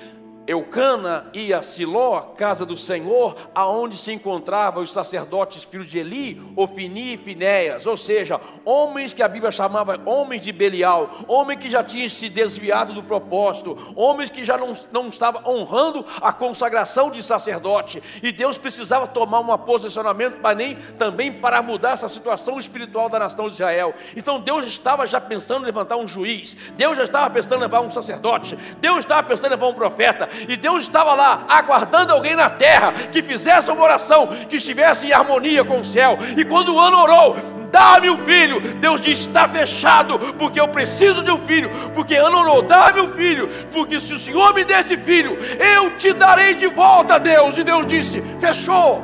Eucana 0.47 1.27
ia 1.33 1.59
a 1.59 1.61
Siló, 1.61 2.21
casa 2.37 2.65
do 2.65 2.77
Senhor, 2.77 3.35
aonde 3.53 3.97
se 3.97 4.13
encontravam 4.13 4.81
os 4.81 4.93
sacerdotes 4.93 5.65
filhos 5.65 5.89
de 5.89 5.99
Eli, 5.99 6.41
Ofini 6.55 7.15
e 7.15 7.17
Finéias, 7.17 7.85
ou 7.85 7.97
seja, 7.97 8.39
homens 8.63 9.13
que 9.13 9.21
a 9.21 9.27
Bíblia 9.27 9.51
chamava 9.51 9.99
homens 10.05 10.41
de 10.41 10.53
Belial, 10.53 11.09
homens 11.27 11.59
que 11.59 11.69
já 11.69 11.83
tinham 11.83 12.07
se 12.07 12.29
desviado 12.29 12.93
do 12.93 13.03
propósito, 13.03 13.77
homens 13.93 14.29
que 14.29 14.45
já 14.45 14.57
não, 14.57 14.71
não 14.91 15.09
estavam 15.09 15.41
honrando 15.45 16.05
a 16.21 16.31
consagração 16.31 17.11
de 17.11 17.21
sacerdote, 17.21 18.01
e 18.23 18.31
Deus 18.31 18.57
precisava 18.57 19.05
tomar 19.05 19.41
um 19.41 19.57
posicionamento 19.57 20.39
para 20.39 20.55
nem 20.55 20.75
também 20.97 21.33
para 21.33 21.61
mudar 21.61 21.91
essa 21.91 22.07
situação 22.07 22.57
espiritual 22.57 23.09
da 23.09 23.19
nação 23.19 23.47
de 23.47 23.55
Israel. 23.55 23.93
Então 24.15 24.39
Deus 24.39 24.65
estava 24.65 25.05
já 25.05 25.19
pensando 25.19 25.63
em 25.63 25.65
levantar 25.65 25.97
um 25.97 26.07
juiz, 26.07 26.55
Deus 26.77 26.95
já 26.95 27.03
estava 27.03 27.29
pensando 27.29 27.57
em 27.57 27.61
levar 27.61 27.81
um 27.81 27.91
sacerdote, 27.91 28.55
Deus 28.79 28.99
estava 28.99 29.27
pensando 29.27 29.47
em 29.47 29.55
levar 29.55 29.67
um 29.67 29.73
profeta, 29.73 30.29
e 30.47 30.55
Deus 30.55 30.83
estava 30.83 31.13
lá 31.13 31.45
aguardando 31.47 32.13
alguém 32.13 32.35
na 32.35 32.49
terra 32.49 32.91
que 33.11 33.21
fizesse 33.21 33.69
uma 33.71 33.83
oração, 33.83 34.27
que 34.49 34.57
estivesse 34.57 35.07
em 35.07 35.13
harmonia 35.13 35.63
com 35.63 35.79
o 35.79 35.85
céu. 35.85 36.17
E 36.35 36.43
quando 36.43 36.73
o 36.73 36.79
ano 36.79 36.97
orou, 36.97 37.37
dá-me 37.71 38.09
o 38.09 38.17
filho, 38.25 38.59
Deus 38.75 39.01
disse: 39.01 39.27
está 39.27 39.47
fechado, 39.47 40.19
porque 40.37 40.59
eu 40.59 40.67
preciso 40.67 41.23
de 41.23 41.31
um 41.31 41.39
filho. 41.39 41.69
Porque 41.93 42.15
ano 42.15 42.39
orou, 42.39 42.61
dá-me 42.61 43.01
o 43.01 43.11
filho, 43.13 43.49
porque 43.71 43.99
se 43.99 44.13
o 44.13 44.19
Senhor 44.19 44.53
me 44.53 44.63
desse 44.65 44.97
filho, 44.97 45.37
eu 45.59 45.97
te 45.97 46.13
darei 46.13 46.53
de 46.53 46.67
volta, 46.67 47.19
Deus. 47.19 47.57
E 47.57 47.63
Deus 47.63 47.85
disse: 47.85 48.23
fechou. 48.39 49.03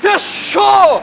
Fechou. 0.00 1.02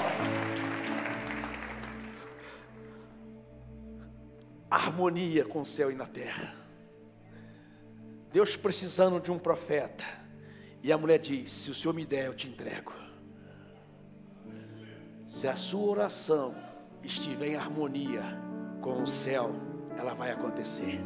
Harmonia 4.97 5.45
com 5.45 5.61
o 5.61 5.65
céu 5.65 5.91
e 5.91 5.95
na 5.95 6.07
terra. 6.07 6.55
Deus 8.33 8.57
precisando 8.57 9.19
de 9.19 9.31
um 9.31 9.37
profeta. 9.37 10.03
E 10.81 10.91
a 10.91 10.97
mulher 10.97 11.19
diz: 11.19 11.51
Se 11.51 11.69
o 11.69 11.75
Senhor 11.75 11.93
me 11.93 12.03
der, 12.03 12.25
eu 12.25 12.33
te 12.33 12.47
entrego. 12.47 12.91
Se 15.27 15.47
a 15.47 15.55
sua 15.55 15.87
oração 15.87 16.55
estiver 17.03 17.49
em 17.49 17.55
harmonia 17.55 18.23
com 18.81 19.03
o 19.03 19.07
céu, 19.07 19.51
ela 19.95 20.15
vai 20.15 20.31
acontecer. 20.31 20.99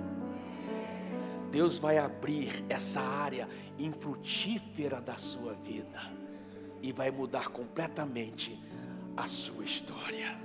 Deus 1.52 1.78
vai 1.78 1.98
abrir 1.98 2.64
essa 2.70 3.02
área 3.02 3.50
infrutífera 3.78 5.02
da 5.02 5.18
sua 5.18 5.54
vida 5.54 6.00
e 6.82 6.94
vai 6.94 7.12
mudar 7.12 7.50
completamente 7.50 8.58
a 9.18 9.28
sua 9.28 9.66
história. 9.66 10.40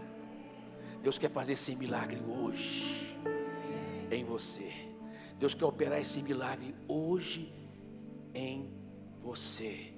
Deus 1.01 1.17
quer 1.17 1.31
fazer 1.31 1.53
esse 1.53 1.77
milagre 1.77 2.21
hoje 2.27 3.06
em 4.11 4.25
você. 4.25 4.73
Deus 5.39 5.55
quer 5.55 5.65
operar 5.65 6.01
esse 6.01 6.23
milagre 6.23 6.75
hoje 6.89 7.53
em 8.35 8.71
você. 9.21 9.93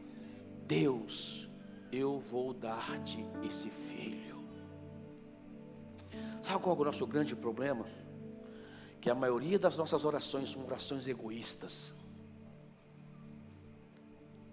Deus, 0.67 1.49
eu 1.93 2.19
vou 2.19 2.53
dar-te 2.53 3.25
esse 3.43 3.71
filho. 3.71 4.39
Sabe 6.41 6.63
qual 6.63 6.77
é 6.77 6.81
o 6.81 6.85
nosso 6.85 7.07
grande 7.07 7.37
problema? 7.37 7.87
Que 9.01 9.11
a 9.11 9.15
maioria 9.15 9.59
das 9.59 9.77
nossas 9.77 10.05
orações 10.05 10.51
são 10.51 10.65
orações 10.65 11.07
egoístas. 11.07 11.95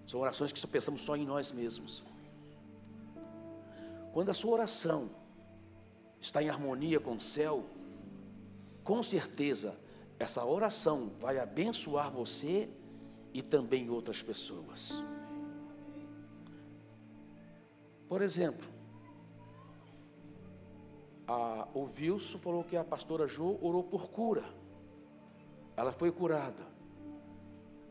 São 0.08 0.20
orações 0.20 0.52
que 0.52 0.60
só 0.60 0.68
pensamos 0.68 1.02
só 1.02 1.16
em 1.16 1.26
nós 1.26 1.52
mesmos. 1.52 2.04
Quando 4.14 4.30
a 4.30 4.34
sua 4.34 4.54
oração 4.54 5.10
está 6.22 6.42
em 6.42 6.50
harmonia 6.50 7.00
com 7.00 7.16
o 7.16 7.22
céu, 7.22 7.66
com 8.86 9.02
certeza 9.02 9.76
essa 10.18 10.46
oração 10.46 11.12
vai 11.20 11.40
abençoar 11.40 12.10
você 12.10 12.70
e 13.34 13.42
também 13.42 13.90
outras 13.90 14.22
pessoas. 14.22 15.04
Por 18.08 18.22
exemplo, 18.22 18.66
a, 21.28 21.68
o 21.74 21.90
Wilson 22.00 22.38
falou 22.38 22.64
que 22.64 22.78
a 22.78 22.84
pastora 22.84 23.28
Jo 23.28 23.58
orou 23.60 23.84
por 23.84 24.10
cura. 24.10 24.46
Ela 25.76 25.92
foi 25.92 26.12
curada. 26.12 26.64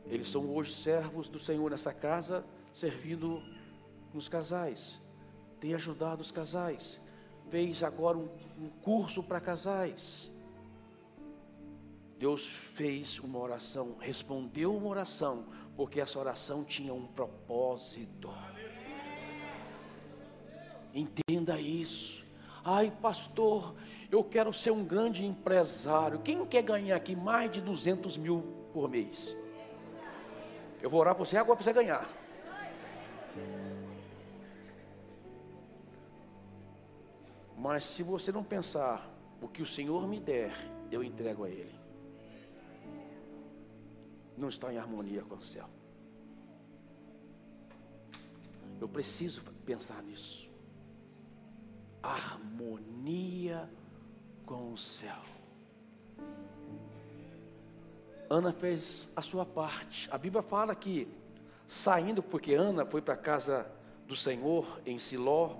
Eles 0.06 0.30
são 0.30 0.54
hoje 0.54 0.72
servos 0.72 1.28
do 1.28 1.40
Senhor 1.40 1.70
nessa 1.70 1.92
casa, 1.92 2.44
servindo 2.72 3.42
nos 4.12 4.28
casais. 4.28 5.00
Tem 5.58 5.74
ajudado 5.74 6.22
os 6.22 6.30
casais. 6.30 7.00
Fez 7.50 7.82
agora 7.82 8.16
um, 8.16 8.28
um 8.58 8.68
curso 8.82 9.22
para 9.22 9.40
casais. 9.40 10.32
Deus 12.24 12.46
fez 12.46 13.18
uma 13.18 13.38
oração, 13.38 13.96
respondeu 14.00 14.74
uma 14.74 14.88
oração, 14.88 15.44
porque 15.76 16.00
essa 16.00 16.18
oração 16.18 16.64
tinha 16.64 16.94
um 16.94 17.06
propósito. 17.06 18.30
Entenda 20.94 21.60
isso. 21.60 22.24
Ai, 22.64 22.90
pastor, 22.90 23.74
eu 24.10 24.24
quero 24.24 24.54
ser 24.54 24.70
um 24.70 24.82
grande 24.82 25.22
empresário. 25.22 26.18
Quem 26.20 26.46
quer 26.46 26.62
ganhar 26.62 26.96
aqui 26.96 27.14
mais 27.14 27.52
de 27.52 27.60
200 27.60 28.16
mil 28.16 28.40
por 28.72 28.88
mês? 28.88 29.36
Eu 30.80 30.88
vou 30.88 31.00
orar 31.00 31.14
para 31.14 31.26
você 31.26 31.36
agora 31.36 31.56
para 31.56 31.64
você 31.64 31.74
ganhar. 31.74 32.10
Mas 37.58 37.84
se 37.84 38.02
você 38.02 38.32
não 38.32 38.42
pensar 38.42 39.14
o 39.42 39.46
que 39.46 39.60
o 39.60 39.66
Senhor 39.66 40.08
me 40.08 40.18
der, 40.18 40.54
eu 40.90 41.04
entrego 41.04 41.44
a 41.44 41.50
Ele. 41.50 41.83
Não 44.36 44.48
está 44.48 44.72
em 44.72 44.78
harmonia 44.78 45.22
com 45.22 45.36
o 45.36 45.42
céu. 45.42 45.68
Eu 48.80 48.88
preciso 48.88 49.42
pensar 49.64 50.02
nisso 50.02 50.54
harmonia 52.04 53.68
com 54.44 54.72
o 54.72 54.78
céu. 54.78 55.16
Ana 58.28 58.52
fez 58.52 59.08
a 59.16 59.22
sua 59.22 59.46
parte. 59.46 60.08
A 60.12 60.18
Bíblia 60.18 60.42
fala 60.42 60.74
que 60.74 61.08
saindo, 61.66 62.22
porque 62.22 62.54
Ana 62.54 62.84
foi 62.84 63.00
para 63.00 63.14
a 63.14 63.16
casa 63.16 63.66
do 64.06 64.14
Senhor 64.14 64.80
em 64.84 64.98
Siló, 64.98 65.56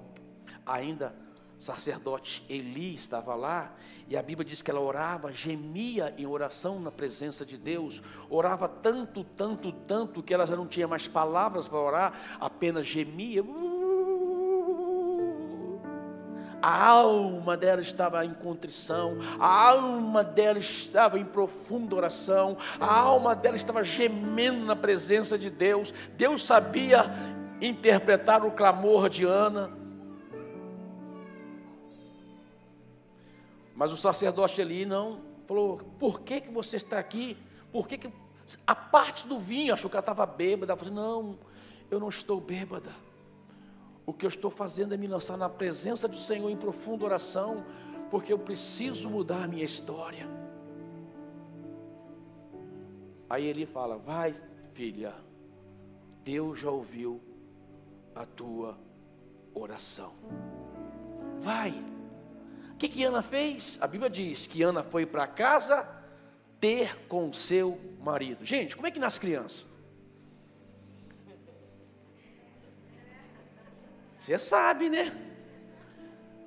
ainda 0.67 1.15
o 1.61 1.65
sacerdote 1.65 2.45
Eli 2.49 2.95
estava 2.95 3.35
lá, 3.35 3.75
e 4.09 4.17
a 4.17 4.23
Bíblia 4.23 4.45
diz 4.45 4.61
que 4.61 4.71
ela 4.71 4.81
orava, 4.81 5.33
gemia 5.33 6.15
em 6.19 6.27
oração 6.27 6.79
na 6.79 6.91
presença 6.91 7.45
de 7.45 7.57
Deus, 7.57 8.03
orava 8.29 8.69
tanto, 8.69 9.25
tanto, 9.25 9.73
tanto, 9.73 10.23
que 10.23 10.35
ela 10.35 10.47
já 10.47 10.55
não 10.55 10.67
tinha 10.67 10.87
mais 10.87 11.09
palavras 11.09 11.67
para 11.67 11.79
orar, 11.79 12.13
apenas 12.39 12.87
gemia. 12.87 13.43
A 16.61 16.87
alma 16.87 17.59
dela 17.59 17.83
estava 17.83 18.25
em 18.25 18.33
contrição, 18.33 19.19
a 19.39 19.69
alma 19.69 20.25
dela 20.25 20.59
estava 20.59 21.19
em 21.19 21.25
profunda 21.25 21.95
oração, 21.95 22.57
a 22.81 23.01
alma 23.01 23.35
dela 23.35 23.57
estava 23.57 23.85
gemendo 23.85 24.65
na 24.65 24.75
presença 24.75 25.39
de 25.39 25.51
Deus. 25.51 25.93
Deus 26.17 26.47
sabia 26.47 27.11
interpretar 27.61 28.45
o 28.45 28.51
clamor 28.51 29.11
de 29.11 29.25
Ana. 29.25 29.84
Mas 33.75 33.93
o 33.93 33.97
sacerdote 33.97 34.61
ali 34.61 34.85
não 34.85 35.21
falou: 35.47 35.79
por 35.99 36.21
que, 36.21 36.41
que 36.41 36.51
você 36.51 36.77
está 36.77 36.99
aqui? 36.99 37.37
Por 37.73 37.89
que, 37.89 37.99
que 37.99 38.13
a 38.67 38.75
parte 38.75 39.27
do 39.27 39.39
vinho 39.39 39.75
achou 39.75 39.91
que 39.91 39.97
ela 39.97 40.03
estava 40.03 40.25
bêbada? 40.25 40.77
Falou: 40.77 40.95
não, 40.95 41.39
eu 41.91 41.99
não 41.99 42.09
estou 42.09 42.41
bêbada. 42.41 42.93
O 44.07 44.13
que 44.13 44.27
eu 44.27 44.29
estou 44.29 44.51
fazendo 44.51 44.95
é 44.95 44.97
me 44.97 45.07
lançar 45.07 45.37
na 45.37 45.49
presença 45.49 46.07
do 46.07 46.17
Senhor 46.17 46.51
em 46.51 46.57
profunda 46.57 47.05
oração, 47.05 47.65
porque 48.11 48.33
eu 48.33 48.39
preciso 48.39 49.09
mudar 49.09 49.45
a 49.45 49.49
minha 49.49 49.65
história. 49.65 50.29
Aí 53.29 53.45
ele 53.47 53.67
fala: 53.67 53.97
Vai, 53.97 54.35
filha, 54.73 55.15
Deus 56.23 56.61
já 56.61 56.71
ouviu 56.71 57.21
a 58.15 58.25
tua 58.25 58.79
oração. 59.55 60.13
Vai. 61.41 61.94
Que, 62.85 62.89
que 62.89 63.05
Ana 63.05 63.23
fez? 63.23 63.79
A 63.81 63.87
Bíblia 63.87 64.11
diz 64.11 64.47
que 64.47 64.63
Ana 64.63 64.83
foi 64.83 65.07
para 65.07 65.27
casa 65.27 65.89
ter 66.61 67.07
com 67.09 67.33
seu 67.33 67.81
marido. 68.03 68.45
Gente, 68.45 68.77
como 68.77 68.87
é 68.87 68.91
que 68.91 68.99
nasce 68.99 69.19
criança? 69.19 69.65
Você 74.21 74.39
sabe, 74.39 74.91
né? 74.91 75.17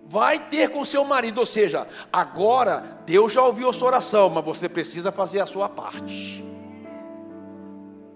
Vai 0.05 0.47
ter 0.47 0.69
com 0.69 0.85
seu 0.85 1.03
marido, 1.03 1.39
ou 1.39 1.45
seja, 1.45 1.87
agora 2.13 2.99
Deus 3.03 3.33
já 3.33 3.41
ouviu 3.41 3.69
a 3.69 3.73
sua 3.73 3.87
oração, 3.87 4.29
mas 4.29 4.45
você 4.45 4.69
precisa 4.69 5.11
fazer 5.11 5.39
a 5.39 5.47
sua 5.47 5.67
parte. 5.67 6.45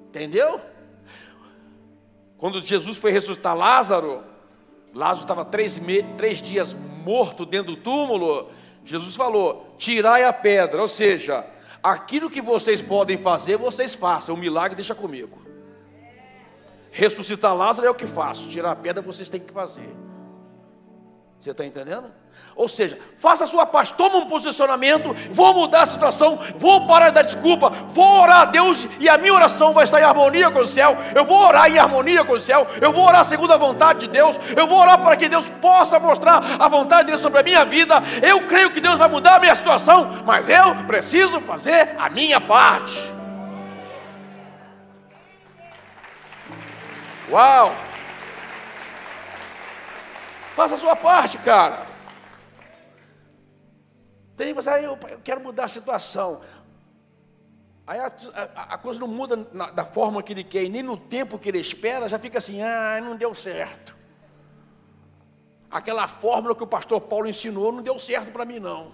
Entendeu? 0.10 0.62
Quando 2.38 2.62
Jesus 2.62 3.00
foi 3.00 3.12
ressuscitar 3.12 3.58
Lázaro, 3.58 4.24
Lázaro 4.94 5.22
estava 5.22 5.46
três, 5.46 5.80
três 6.18 6.42
dias 6.42 6.74
morto 6.74 7.46
dentro 7.46 7.76
do 7.76 7.82
túmulo. 7.82 8.50
Jesus 8.86 9.16
falou: 9.16 9.76
tirai 9.78 10.24
a 10.24 10.34
pedra, 10.34 10.82
ou 10.82 10.88
seja, 10.88 11.46
aquilo 11.82 12.30
que 12.30 12.42
vocês 12.42 12.82
podem 12.82 13.18
fazer, 13.18 13.58
vocês 13.58 13.96
façam, 13.96 14.36
o 14.36 14.38
milagre 14.38 14.76
deixa 14.76 14.96
comigo. 14.96 15.42
Ressuscitar 16.92 17.56
Lázaro 17.56 17.88
é 17.88 17.90
o 17.90 17.96
que 17.96 18.06
faço, 18.06 18.50
tirar 18.50 18.72
a 18.72 18.76
pedra 18.76 19.02
vocês 19.02 19.30
têm 19.30 19.40
que 19.40 19.54
fazer. 19.54 19.90
Você 21.40 21.52
está 21.52 21.66
entendendo? 21.66 22.12
Ou 22.56 22.68
seja, 22.68 22.98
faça 23.18 23.46
a 23.46 23.48
sua 23.48 23.66
parte, 23.66 23.94
toma 23.94 24.18
um 24.18 24.28
posicionamento, 24.28 25.16
vou 25.32 25.54
mudar 25.54 25.84
a 25.84 25.86
situação, 25.86 26.40
vou 26.58 26.86
parar 26.86 27.10
de 27.10 27.16
dar 27.16 27.22
desculpa, 27.22 27.72
vou 27.92 28.22
orar 28.22 28.42
a 28.42 28.46
Deus 28.46 28.88
e 29.00 29.08
a 29.08 29.18
minha 29.18 29.34
oração 29.34 29.74
vai 29.74 29.86
estar 29.86 30.00
em 30.02 30.04
harmonia 30.04 30.52
com 30.52 30.60
o 30.60 30.68
céu, 30.68 30.98
eu 31.16 31.24
vou 31.24 31.40
orar 31.40 31.70
em 31.70 31.80
harmonia 31.80 32.24
com 32.24 32.34
o 32.34 32.40
céu, 32.40 32.68
eu 32.80 32.92
vou 32.92 33.06
orar 33.06 33.24
segundo 33.24 33.54
a 33.54 33.58
vontade 33.58 34.02
de 34.02 34.08
Deus, 34.08 34.40
eu 34.56 34.68
vou 34.68 34.80
orar 34.80 35.00
para 35.00 35.16
que 35.16 35.30
Deus 35.30 35.50
possa 35.62 35.98
mostrar 36.00 36.58
a 36.60 36.68
vontade 36.68 37.06
dele 37.06 37.18
sobre 37.18 37.40
a 37.40 37.44
minha 37.44 37.64
vida. 37.66 38.02
Eu 38.22 38.46
creio 38.48 38.72
que 38.72 38.82
Deus 38.82 38.98
vai 38.98 39.08
mudar 39.08 39.36
a 39.36 39.40
minha 39.40 39.56
situação, 39.56 40.24
mas 40.26 40.50
eu 40.50 40.76
preciso 40.88 41.40
fazer 41.42 41.96
a 41.98 42.10
minha 42.10 42.42
parte. 42.42 43.14
Uau! 47.30 47.74
Faça 50.56 50.76
a 50.76 50.78
sua 50.78 50.96
parte, 50.96 51.38
cara. 51.38 51.91
Tem 54.36 54.54
você, 54.54 54.70
ah, 54.70 54.82
eu, 54.82 54.98
eu 55.10 55.20
quero 55.24 55.42
mudar 55.42 55.66
a 55.66 55.68
situação. 55.68 56.42
Aí 57.86 58.00
a, 58.00 58.12
a, 58.34 58.74
a 58.76 58.78
coisa 58.78 59.00
não 59.00 59.08
muda 59.08 59.48
na, 59.52 59.70
da 59.72 59.86
forma 59.86 60.24
que 60.24 60.32
ele 60.34 60.44
quer, 60.44 60.64
e 60.64 60.70
nem 60.70 60.84
no 60.84 60.98
tempo 60.98 61.38
que 61.38 61.50
ele 61.50 61.60
espera, 61.60 62.08
já 62.08 62.18
fica 62.18 62.38
assim, 62.38 62.62
ah, 62.62 63.00
não 63.02 63.16
deu 63.16 63.34
certo. 63.36 63.96
Aquela 65.70 66.08
fórmula 66.08 66.54
que 66.54 66.64
o 66.64 66.68
pastor 66.68 67.00
Paulo 67.02 67.28
ensinou 67.28 67.72
não 67.72 67.82
deu 67.82 67.98
certo 67.98 68.32
para 68.32 68.44
mim, 68.44 68.60
não. 68.60 68.92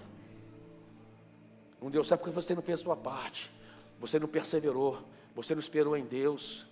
Não 1.81 1.89
deu 1.89 2.03
certo 2.03 2.21
porque 2.21 2.35
você 2.35 2.53
não 2.53 2.61
fez 2.61 2.79
a 2.79 2.83
sua 2.83 2.95
parte. 2.95 3.51
Você 3.99 4.19
não 4.19 4.27
perseverou. 4.27 5.01
Você 5.35 5.55
não 5.55 5.59
esperou 5.59 5.97
em 5.97 6.05
Deus. 6.05 6.65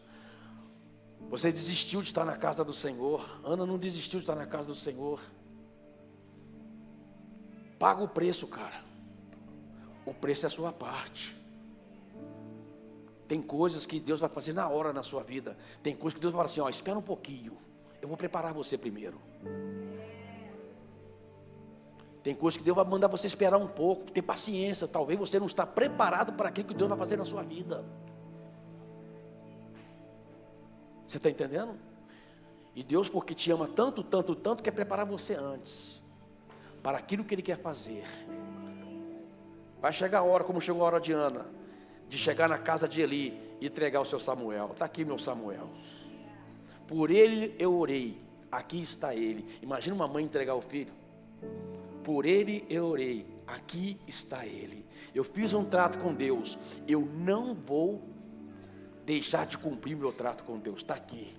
Você 1.29 1.51
desistiu 1.51 2.01
de 2.01 2.07
estar 2.07 2.23
na 2.23 2.37
casa 2.37 2.63
do 2.63 2.73
Senhor. 2.73 3.27
Ana 3.43 3.65
não 3.65 3.77
desistiu 3.79 4.19
de 4.19 4.23
estar 4.23 4.35
na 4.35 4.45
casa 4.45 4.67
do 4.67 4.75
Senhor. 4.75 5.19
Paga 7.77 8.03
o 8.03 8.07
preço, 8.07 8.47
cara. 8.47 8.83
O 10.05 10.13
preço 10.13 10.45
é 10.45 10.47
a 10.47 10.49
sua 10.49 10.71
parte. 10.71 11.35
Tem 13.27 13.41
coisas 13.41 13.85
que 13.85 13.99
Deus 13.99 14.19
vai 14.19 14.29
fazer 14.29 14.53
na 14.53 14.67
hora 14.69 14.93
na 14.93 15.03
sua 15.03 15.23
vida. 15.23 15.57
Tem 15.81 15.95
coisas 15.95 16.13
que 16.13 16.21
Deus 16.21 16.31
vai 16.31 16.39
falar 16.39 16.45
assim: 16.45 16.61
ó, 16.61 16.69
espera 16.69 16.97
um 16.97 17.01
pouquinho. 17.01 17.57
Eu 18.01 18.07
vou 18.07 18.17
preparar 18.17 18.53
você 18.53 18.77
primeiro. 18.77 19.19
Tem 22.21 22.33
coisas 22.33 22.57
que 22.57 22.63
Deus 22.63 22.75
vai 22.75 22.85
mandar 22.85 23.07
você 23.07 23.27
esperar 23.27 23.57
um 23.57 23.67
pouco, 23.67 24.11
ter 24.11 24.21
paciência. 24.21 24.87
Talvez 24.87 25.19
você 25.19 25.39
não 25.39 25.47
está 25.47 25.65
preparado 25.65 26.33
para 26.33 26.49
aquilo 26.49 26.67
que 26.67 26.73
Deus 26.73 26.89
vai 26.89 26.97
fazer 26.97 27.17
na 27.17 27.25
sua 27.25 27.43
vida. 27.43 27.83
Você 31.07 31.17
está 31.17 31.29
entendendo? 31.29 31.75
E 32.75 32.83
Deus, 32.83 33.09
porque 33.09 33.35
te 33.35 33.51
ama 33.51 33.67
tanto, 33.67 34.03
tanto, 34.03 34.35
tanto, 34.35 34.63
quer 34.63 34.71
preparar 34.71 35.05
você 35.05 35.35
antes 35.35 36.04
para 36.85 36.99
aquilo 36.99 37.23
que 37.23 37.33
Ele 37.33 37.41
quer 37.41 37.57
fazer. 37.57 38.03
Vai 39.81 39.91
chegar 39.91 40.19
a 40.19 40.23
hora, 40.23 40.43
como 40.43 40.61
chegou 40.61 40.83
a 40.83 40.85
hora 40.85 41.01
de 41.01 41.11
Ana, 41.13 41.47
de 42.07 42.15
chegar 42.15 42.47
na 42.47 42.59
casa 42.59 42.87
de 42.87 43.01
Eli 43.01 43.35
e 43.59 43.65
entregar 43.65 44.01
o 44.01 44.05
seu 44.05 44.19
Samuel. 44.19 44.69
Está 44.71 44.85
aqui 44.85 45.03
meu 45.03 45.17
Samuel. 45.17 45.67
Por 46.87 47.09
ele 47.09 47.55
eu 47.57 47.75
orei. 47.75 48.21
Aqui 48.51 48.79
está 48.83 49.15
ele. 49.15 49.57
Imagina 49.63 49.95
uma 49.95 50.07
mãe 50.07 50.23
entregar 50.23 50.53
o 50.53 50.61
filho. 50.61 50.93
Por 52.03 52.23
ele 52.23 52.63
eu 52.69 52.85
orei. 52.85 53.25
Aqui 53.47 53.99
está 54.05 54.45
ele. 54.45 54.85
Eu 55.13 55.23
fiz 55.23 55.55
um 55.55 55.65
trato 55.65 55.97
com 55.97 56.13
Deus. 56.13 56.55
Eu 56.87 57.01
não 57.01 57.55
vou 57.55 58.03
deixar 59.03 59.47
de 59.47 59.57
cumprir 59.57 59.97
meu 59.97 60.13
trato 60.13 60.43
com 60.43 60.59
Deus. 60.59 60.81
Está 60.81 60.93
aqui. 60.93 61.35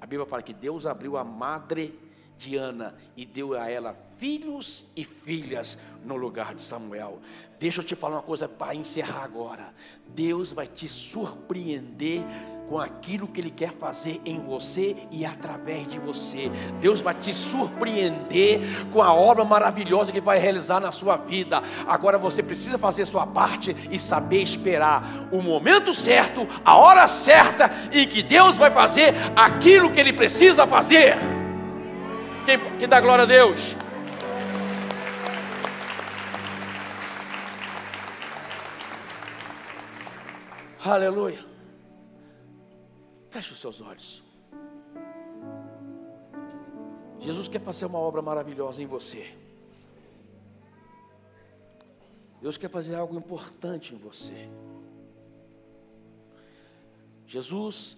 A 0.00 0.06
Bíblia 0.06 0.26
fala 0.26 0.42
que 0.42 0.54
Deus 0.54 0.86
abriu 0.86 1.18
a 1.18 1.24
madre 1.24 2.03
de 2.38 2.56
Ana 2.56 2.94
e 3.16 3.24
deu 3.24 3.54
a 3.54 3.70
ela 3.70 3.96
filhos 4.18 4.86
e 4.96 5.04
filhas 5.04 5.76
no 6.04 6.16
lugar 6.16 6.54
de 6.54 6.62
Samuel. 6.62 7.20
Deixa 7.58 7.80
eu 7.80 7.84
te 7.84 7.94
falar 7.94 8.16
uma 8.16 8.22
coisa 8.22 8.48
para 8.48 8.74
encerrar 8.74 9.22
agora. 9.24 9.72
Deus 10.14 10.52
vai 10.52 10.66
te 10.66 10.88
surpreender 10.88 12.22
com 12.68 12.78
aquilo 12.78 13.28
que 13.28 13.40
Ele 13.40 13.50
quer 13.50 13.72
fazer 13.72 14.20
em 14.24 14.40
você 14.40 14.96
e 15.10 15.24
através 15.24 15.86
de 15.88 15.98
você. 15.98 16.50
Deus 16.80 17.00
vai 17.00 17.14
te 17.14 17.32
surpreender 17.32 18.60
com 18.92 19.02
a 19.02 19.12
obra 19.12 19.44
maravilhosa 19.44 20.12
que 20.12 20.20
vai 20.20 20.38
realizar 20.38 20.80
na 20.80 20.92
sua 20.92 21.16
vida. 21.16 21.62
Agora 21.86 22.18
você 22.18 22.42
precisa 22.42 22.78
fazer 22.78 23.06
sua 23.06 23.26
parte 23.26 23.76
e 23.90 23.98
saber 23.98 24.42
esperar 24.42 25.28
o 25.30 25.42
momento 25.42 25.92
certo, 25.92 26.46
a 26.64 26.76
hora 26.76 27.06
certa 27.06 27.70
em 27.92 28.08
que 28.08 28.22
Deus 28.22 28.56
vai 28.56 28.70
fazer 28.70 29.14
aquilo 29.36 29.92
que 29.92 30.00
Ele 30.00 30.12
precisa 30.12 30.66
fazer. 30.66 31.43
Quem, 32.44 32.78
que 32.78 32.86
dá 32.86 33.00
glória 33.00 33.24
a 33.24 33.26
Deus? 33.26 33.74
Aleluia. 40.84 41.42
Feche 43.30 43.54
os 43.54 43.60
seus 43.60 43.80
olhos. 43.80 44.22
Jesus 47.18 47.48
quer 47.48 47.60
fazer 47.62 47.86
uma 47.86 47.98
obra 47.98 48.20
maravilhosa 48.20 48.82
em 48.82 48.86
você. 48.86 49.34
Deus 52.42 52.58
quer 52.58 52.68
fazer 52.68 52.94
algo 52.94 53.16
importante 53.16 53.94
em 53.94 53.96
você. 53.96 54.50
Jesus, 57.26 57.96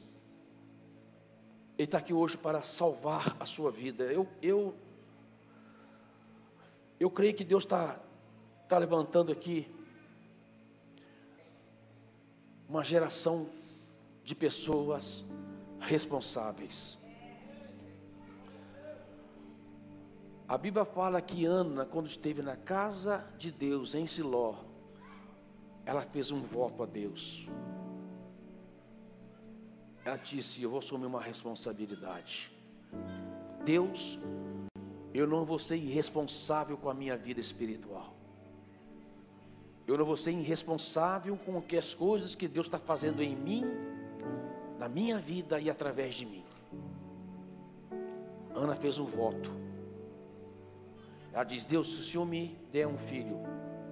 Ele 1.79 1.85
está 1.85 1.99
aqui 1.99 2.15
hoje 2.15 2.39
para 2.39 2.63
salvar 2.63 3.37
a 3.39 3.45
sua 3.45 3.71
vida. 3.71 4.05
Eu, 4.05 4.27
eu, 4.41 4.75
eu 6.99 7.11
creio 7.11 7.35
que 7.35 7.45
Deus 7.45 7.65
está, 7.65 8.01
está 8.63 8.79
levantando 8.79 9.31
aqui 9.31 9.71
uma 12.69 12.83
geração 12.83 13.49
de 14.25 14.35
pessoas 14.35 15.25
responsáveis. 15.79 16.99
A 20.49 20.57
Bíblia 20.57 20.85
fala 20.85 21.21
que 21.21 21.45
Ana, 21.45 21.85
quando 21.85 22.07
esteve 22.07 22.41
na 22.41 22.57
casa 22.57 23.25
de 23.37 23.51
Deus 23.51 23.95
em 23.95 24.07
Siló, 24.07 24.55
ela 25.85 26.03
fez 26.03 26.31
um 26.31 26.41
voto 26.41 26.83
a 26.83 26.87
Deus. 26.87 27.49
Ela 30.07 30.17
disse: 30.19 30.63
Eu 30.63 30.71
vou 30.71 30.79
assumir 30.79 31.07
uma 31.07 31.21
responsabilidade. 31.21 32.53
Deus, 33.65 34.17
eu 35.13 35.27
não 35.27 35.45
vou 35.45 35.59
ser 35.59 35.75
irresponsável 35.75 36.77
com 36.77 36.89
a 36.89 36.95
minha 36.95 37.17
vida 37.17 37.41
espiritual. 37.41 38.15
Eu 39.85 39.99
não 39.99 40.05
vou 40.05 40.17
ser 40.17 40.31
irresponsável 40.31 41.37
com 41.37 41.61
as 41.77 41.93
coisas 41.93 42.37
que 42.37 42.47
Deus 42.47 42.69
está 42.69 42.79
fazendo 42.79 43.21
em 43.21 43.35
mim, 43.35 43.65
na 44.79 44.89
minha 44.89 45.19
vida 45.19 45.59
e 45.59 45.69
através 45.69 46.15
de 46.15 46.25
mim. 46.25 46.45
Ana 48.55 48.77
fez 48.77 48.99
um 48.99 49.07
voto. 49.07 49.51
Ela 51.33 51.43
diz: 51.43 51.65
Deus, 51.65 51.93
se 51.93 51.99
o 51.99 52.05
Senhor 52.05 52.25
me 52.25 52.57
der 52.71 52.87
um 52.87 52.97
filho, 52.97 53.41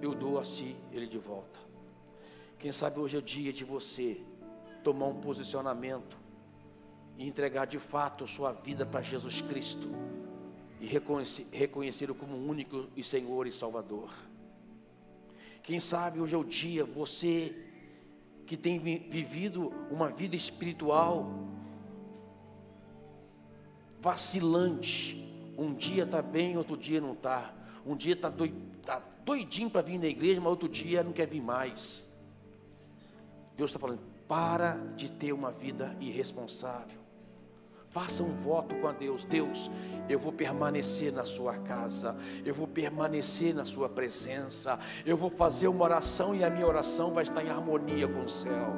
eu 0.01 0.15
dou 0.15 0.39
a 0.39 0.45
si 0.45 0.77
ele 0.93 1.07
de 1.07 1.17
volta. 1.17 1.59
Quem 2.57 2.71
sabe 2.71 3.01
hoje 3.01 3.17
é 3.17 3.19
o 3.19 3.21
dia 3.21 3.51
de 3.51 3.65
você 3.65 4.21
tomar 4.85 5.07
um 5.07 5.15
posicionamento 5.15 6.15
e 7.17 7.27
entregar 7.27 7.65
de 7.65 7.79
fato 7.79 8.27
sua 8.27 8.51
vida 8.51 8.85
para 8.85 9.01
Jesus 9.01 9.41
Cristo 9.41 9.89
e 10.79 10.85
reconhecer, 10.85 12.11
o 12.11 12.15
como 12.15 12.37
único 12.37 12.87
e 12.95 13.03
Senhor 13.03 13.47
e 13.47 13.51
Salvador. 13.51 14.13
Quem 15.63 15.79
sabe 15.79 16.19
hoje 16.19 16.35
é 16.35 16.37
o 16.37 16.43
dia, 16.43 16.85
você 16.85 17.55
que 18.45 18.55
tem 18.55 18.77
vivido 18.77 19.73
uma 19.89 20.09
vida 20.09 20.35
espiritual 20.35 21.31
vacilante, 23.99 25.17
um 25.57 25.73
dia 25.73 26.03
está 26.03 26.21
bem, 26.21 26.57
outro 26.57 26.77
dia 26.77 27.01
não 27.01 27.13
está. 27.13 27.51
Um 27.83 27.95
dia 27.95 28.13
está 28.13 28.31
tá 28.83 29.01
doidinho 29.23 29.71
para 29.71 29.81
vir 29.81 29.97
na 29.97 30.05
igreja, 30.05 30.39
mas 30.39 30.51
outro 30.51 30.69
dia 30.69 31.03
não 31.03 31.11
quer 31.11 31.25
vir 31.25 31.41
mais. 31.41 32.05
Deus 33.57 33.71
está 33.71 33.79
falando: 33.79 34.14
para 34.27 34.77
de 34.95 35.09
ter 35.09 35.33
uma 35.33 35.51
vida 35.51 35.95
irresponsável. 35.99 37.05
Faça 37.89 38.23
um 38.23 38.33
voto 38.33 38.75
com 38.75 38.87
a 38.87 38.91
Deus. 38.91 39.23
Deus, 39.23 39.71
eu 40.09 40.19
vou 40.19 40.33
permanecer 40.33 41.13
na 41.13 41.25
sua 41.25 41.57
casa, 41.59 42.15
eu 42.43 42.53
vou 42.53 42.67
permanecer 42.67 43.55
na 43.55 43.65
sua 43.65 43.87
presença, 43.87 44.77
eu 45.05 45.15
vou 45.15 45.29
fazer 45.29 45.69
uma 45.69 45.85
oração 45.85 46.35
e 46.35 46.43
a 46.43 46.49
minha 46.49 46.67
oração 46.67 47.13
vai 47.13 47.23
estar 47.23 47.41
em 47.41 47.49
harmonia 47.49 48.07
com 48.07 48.25
o 48.25 48.29
céu. 48.29 48.75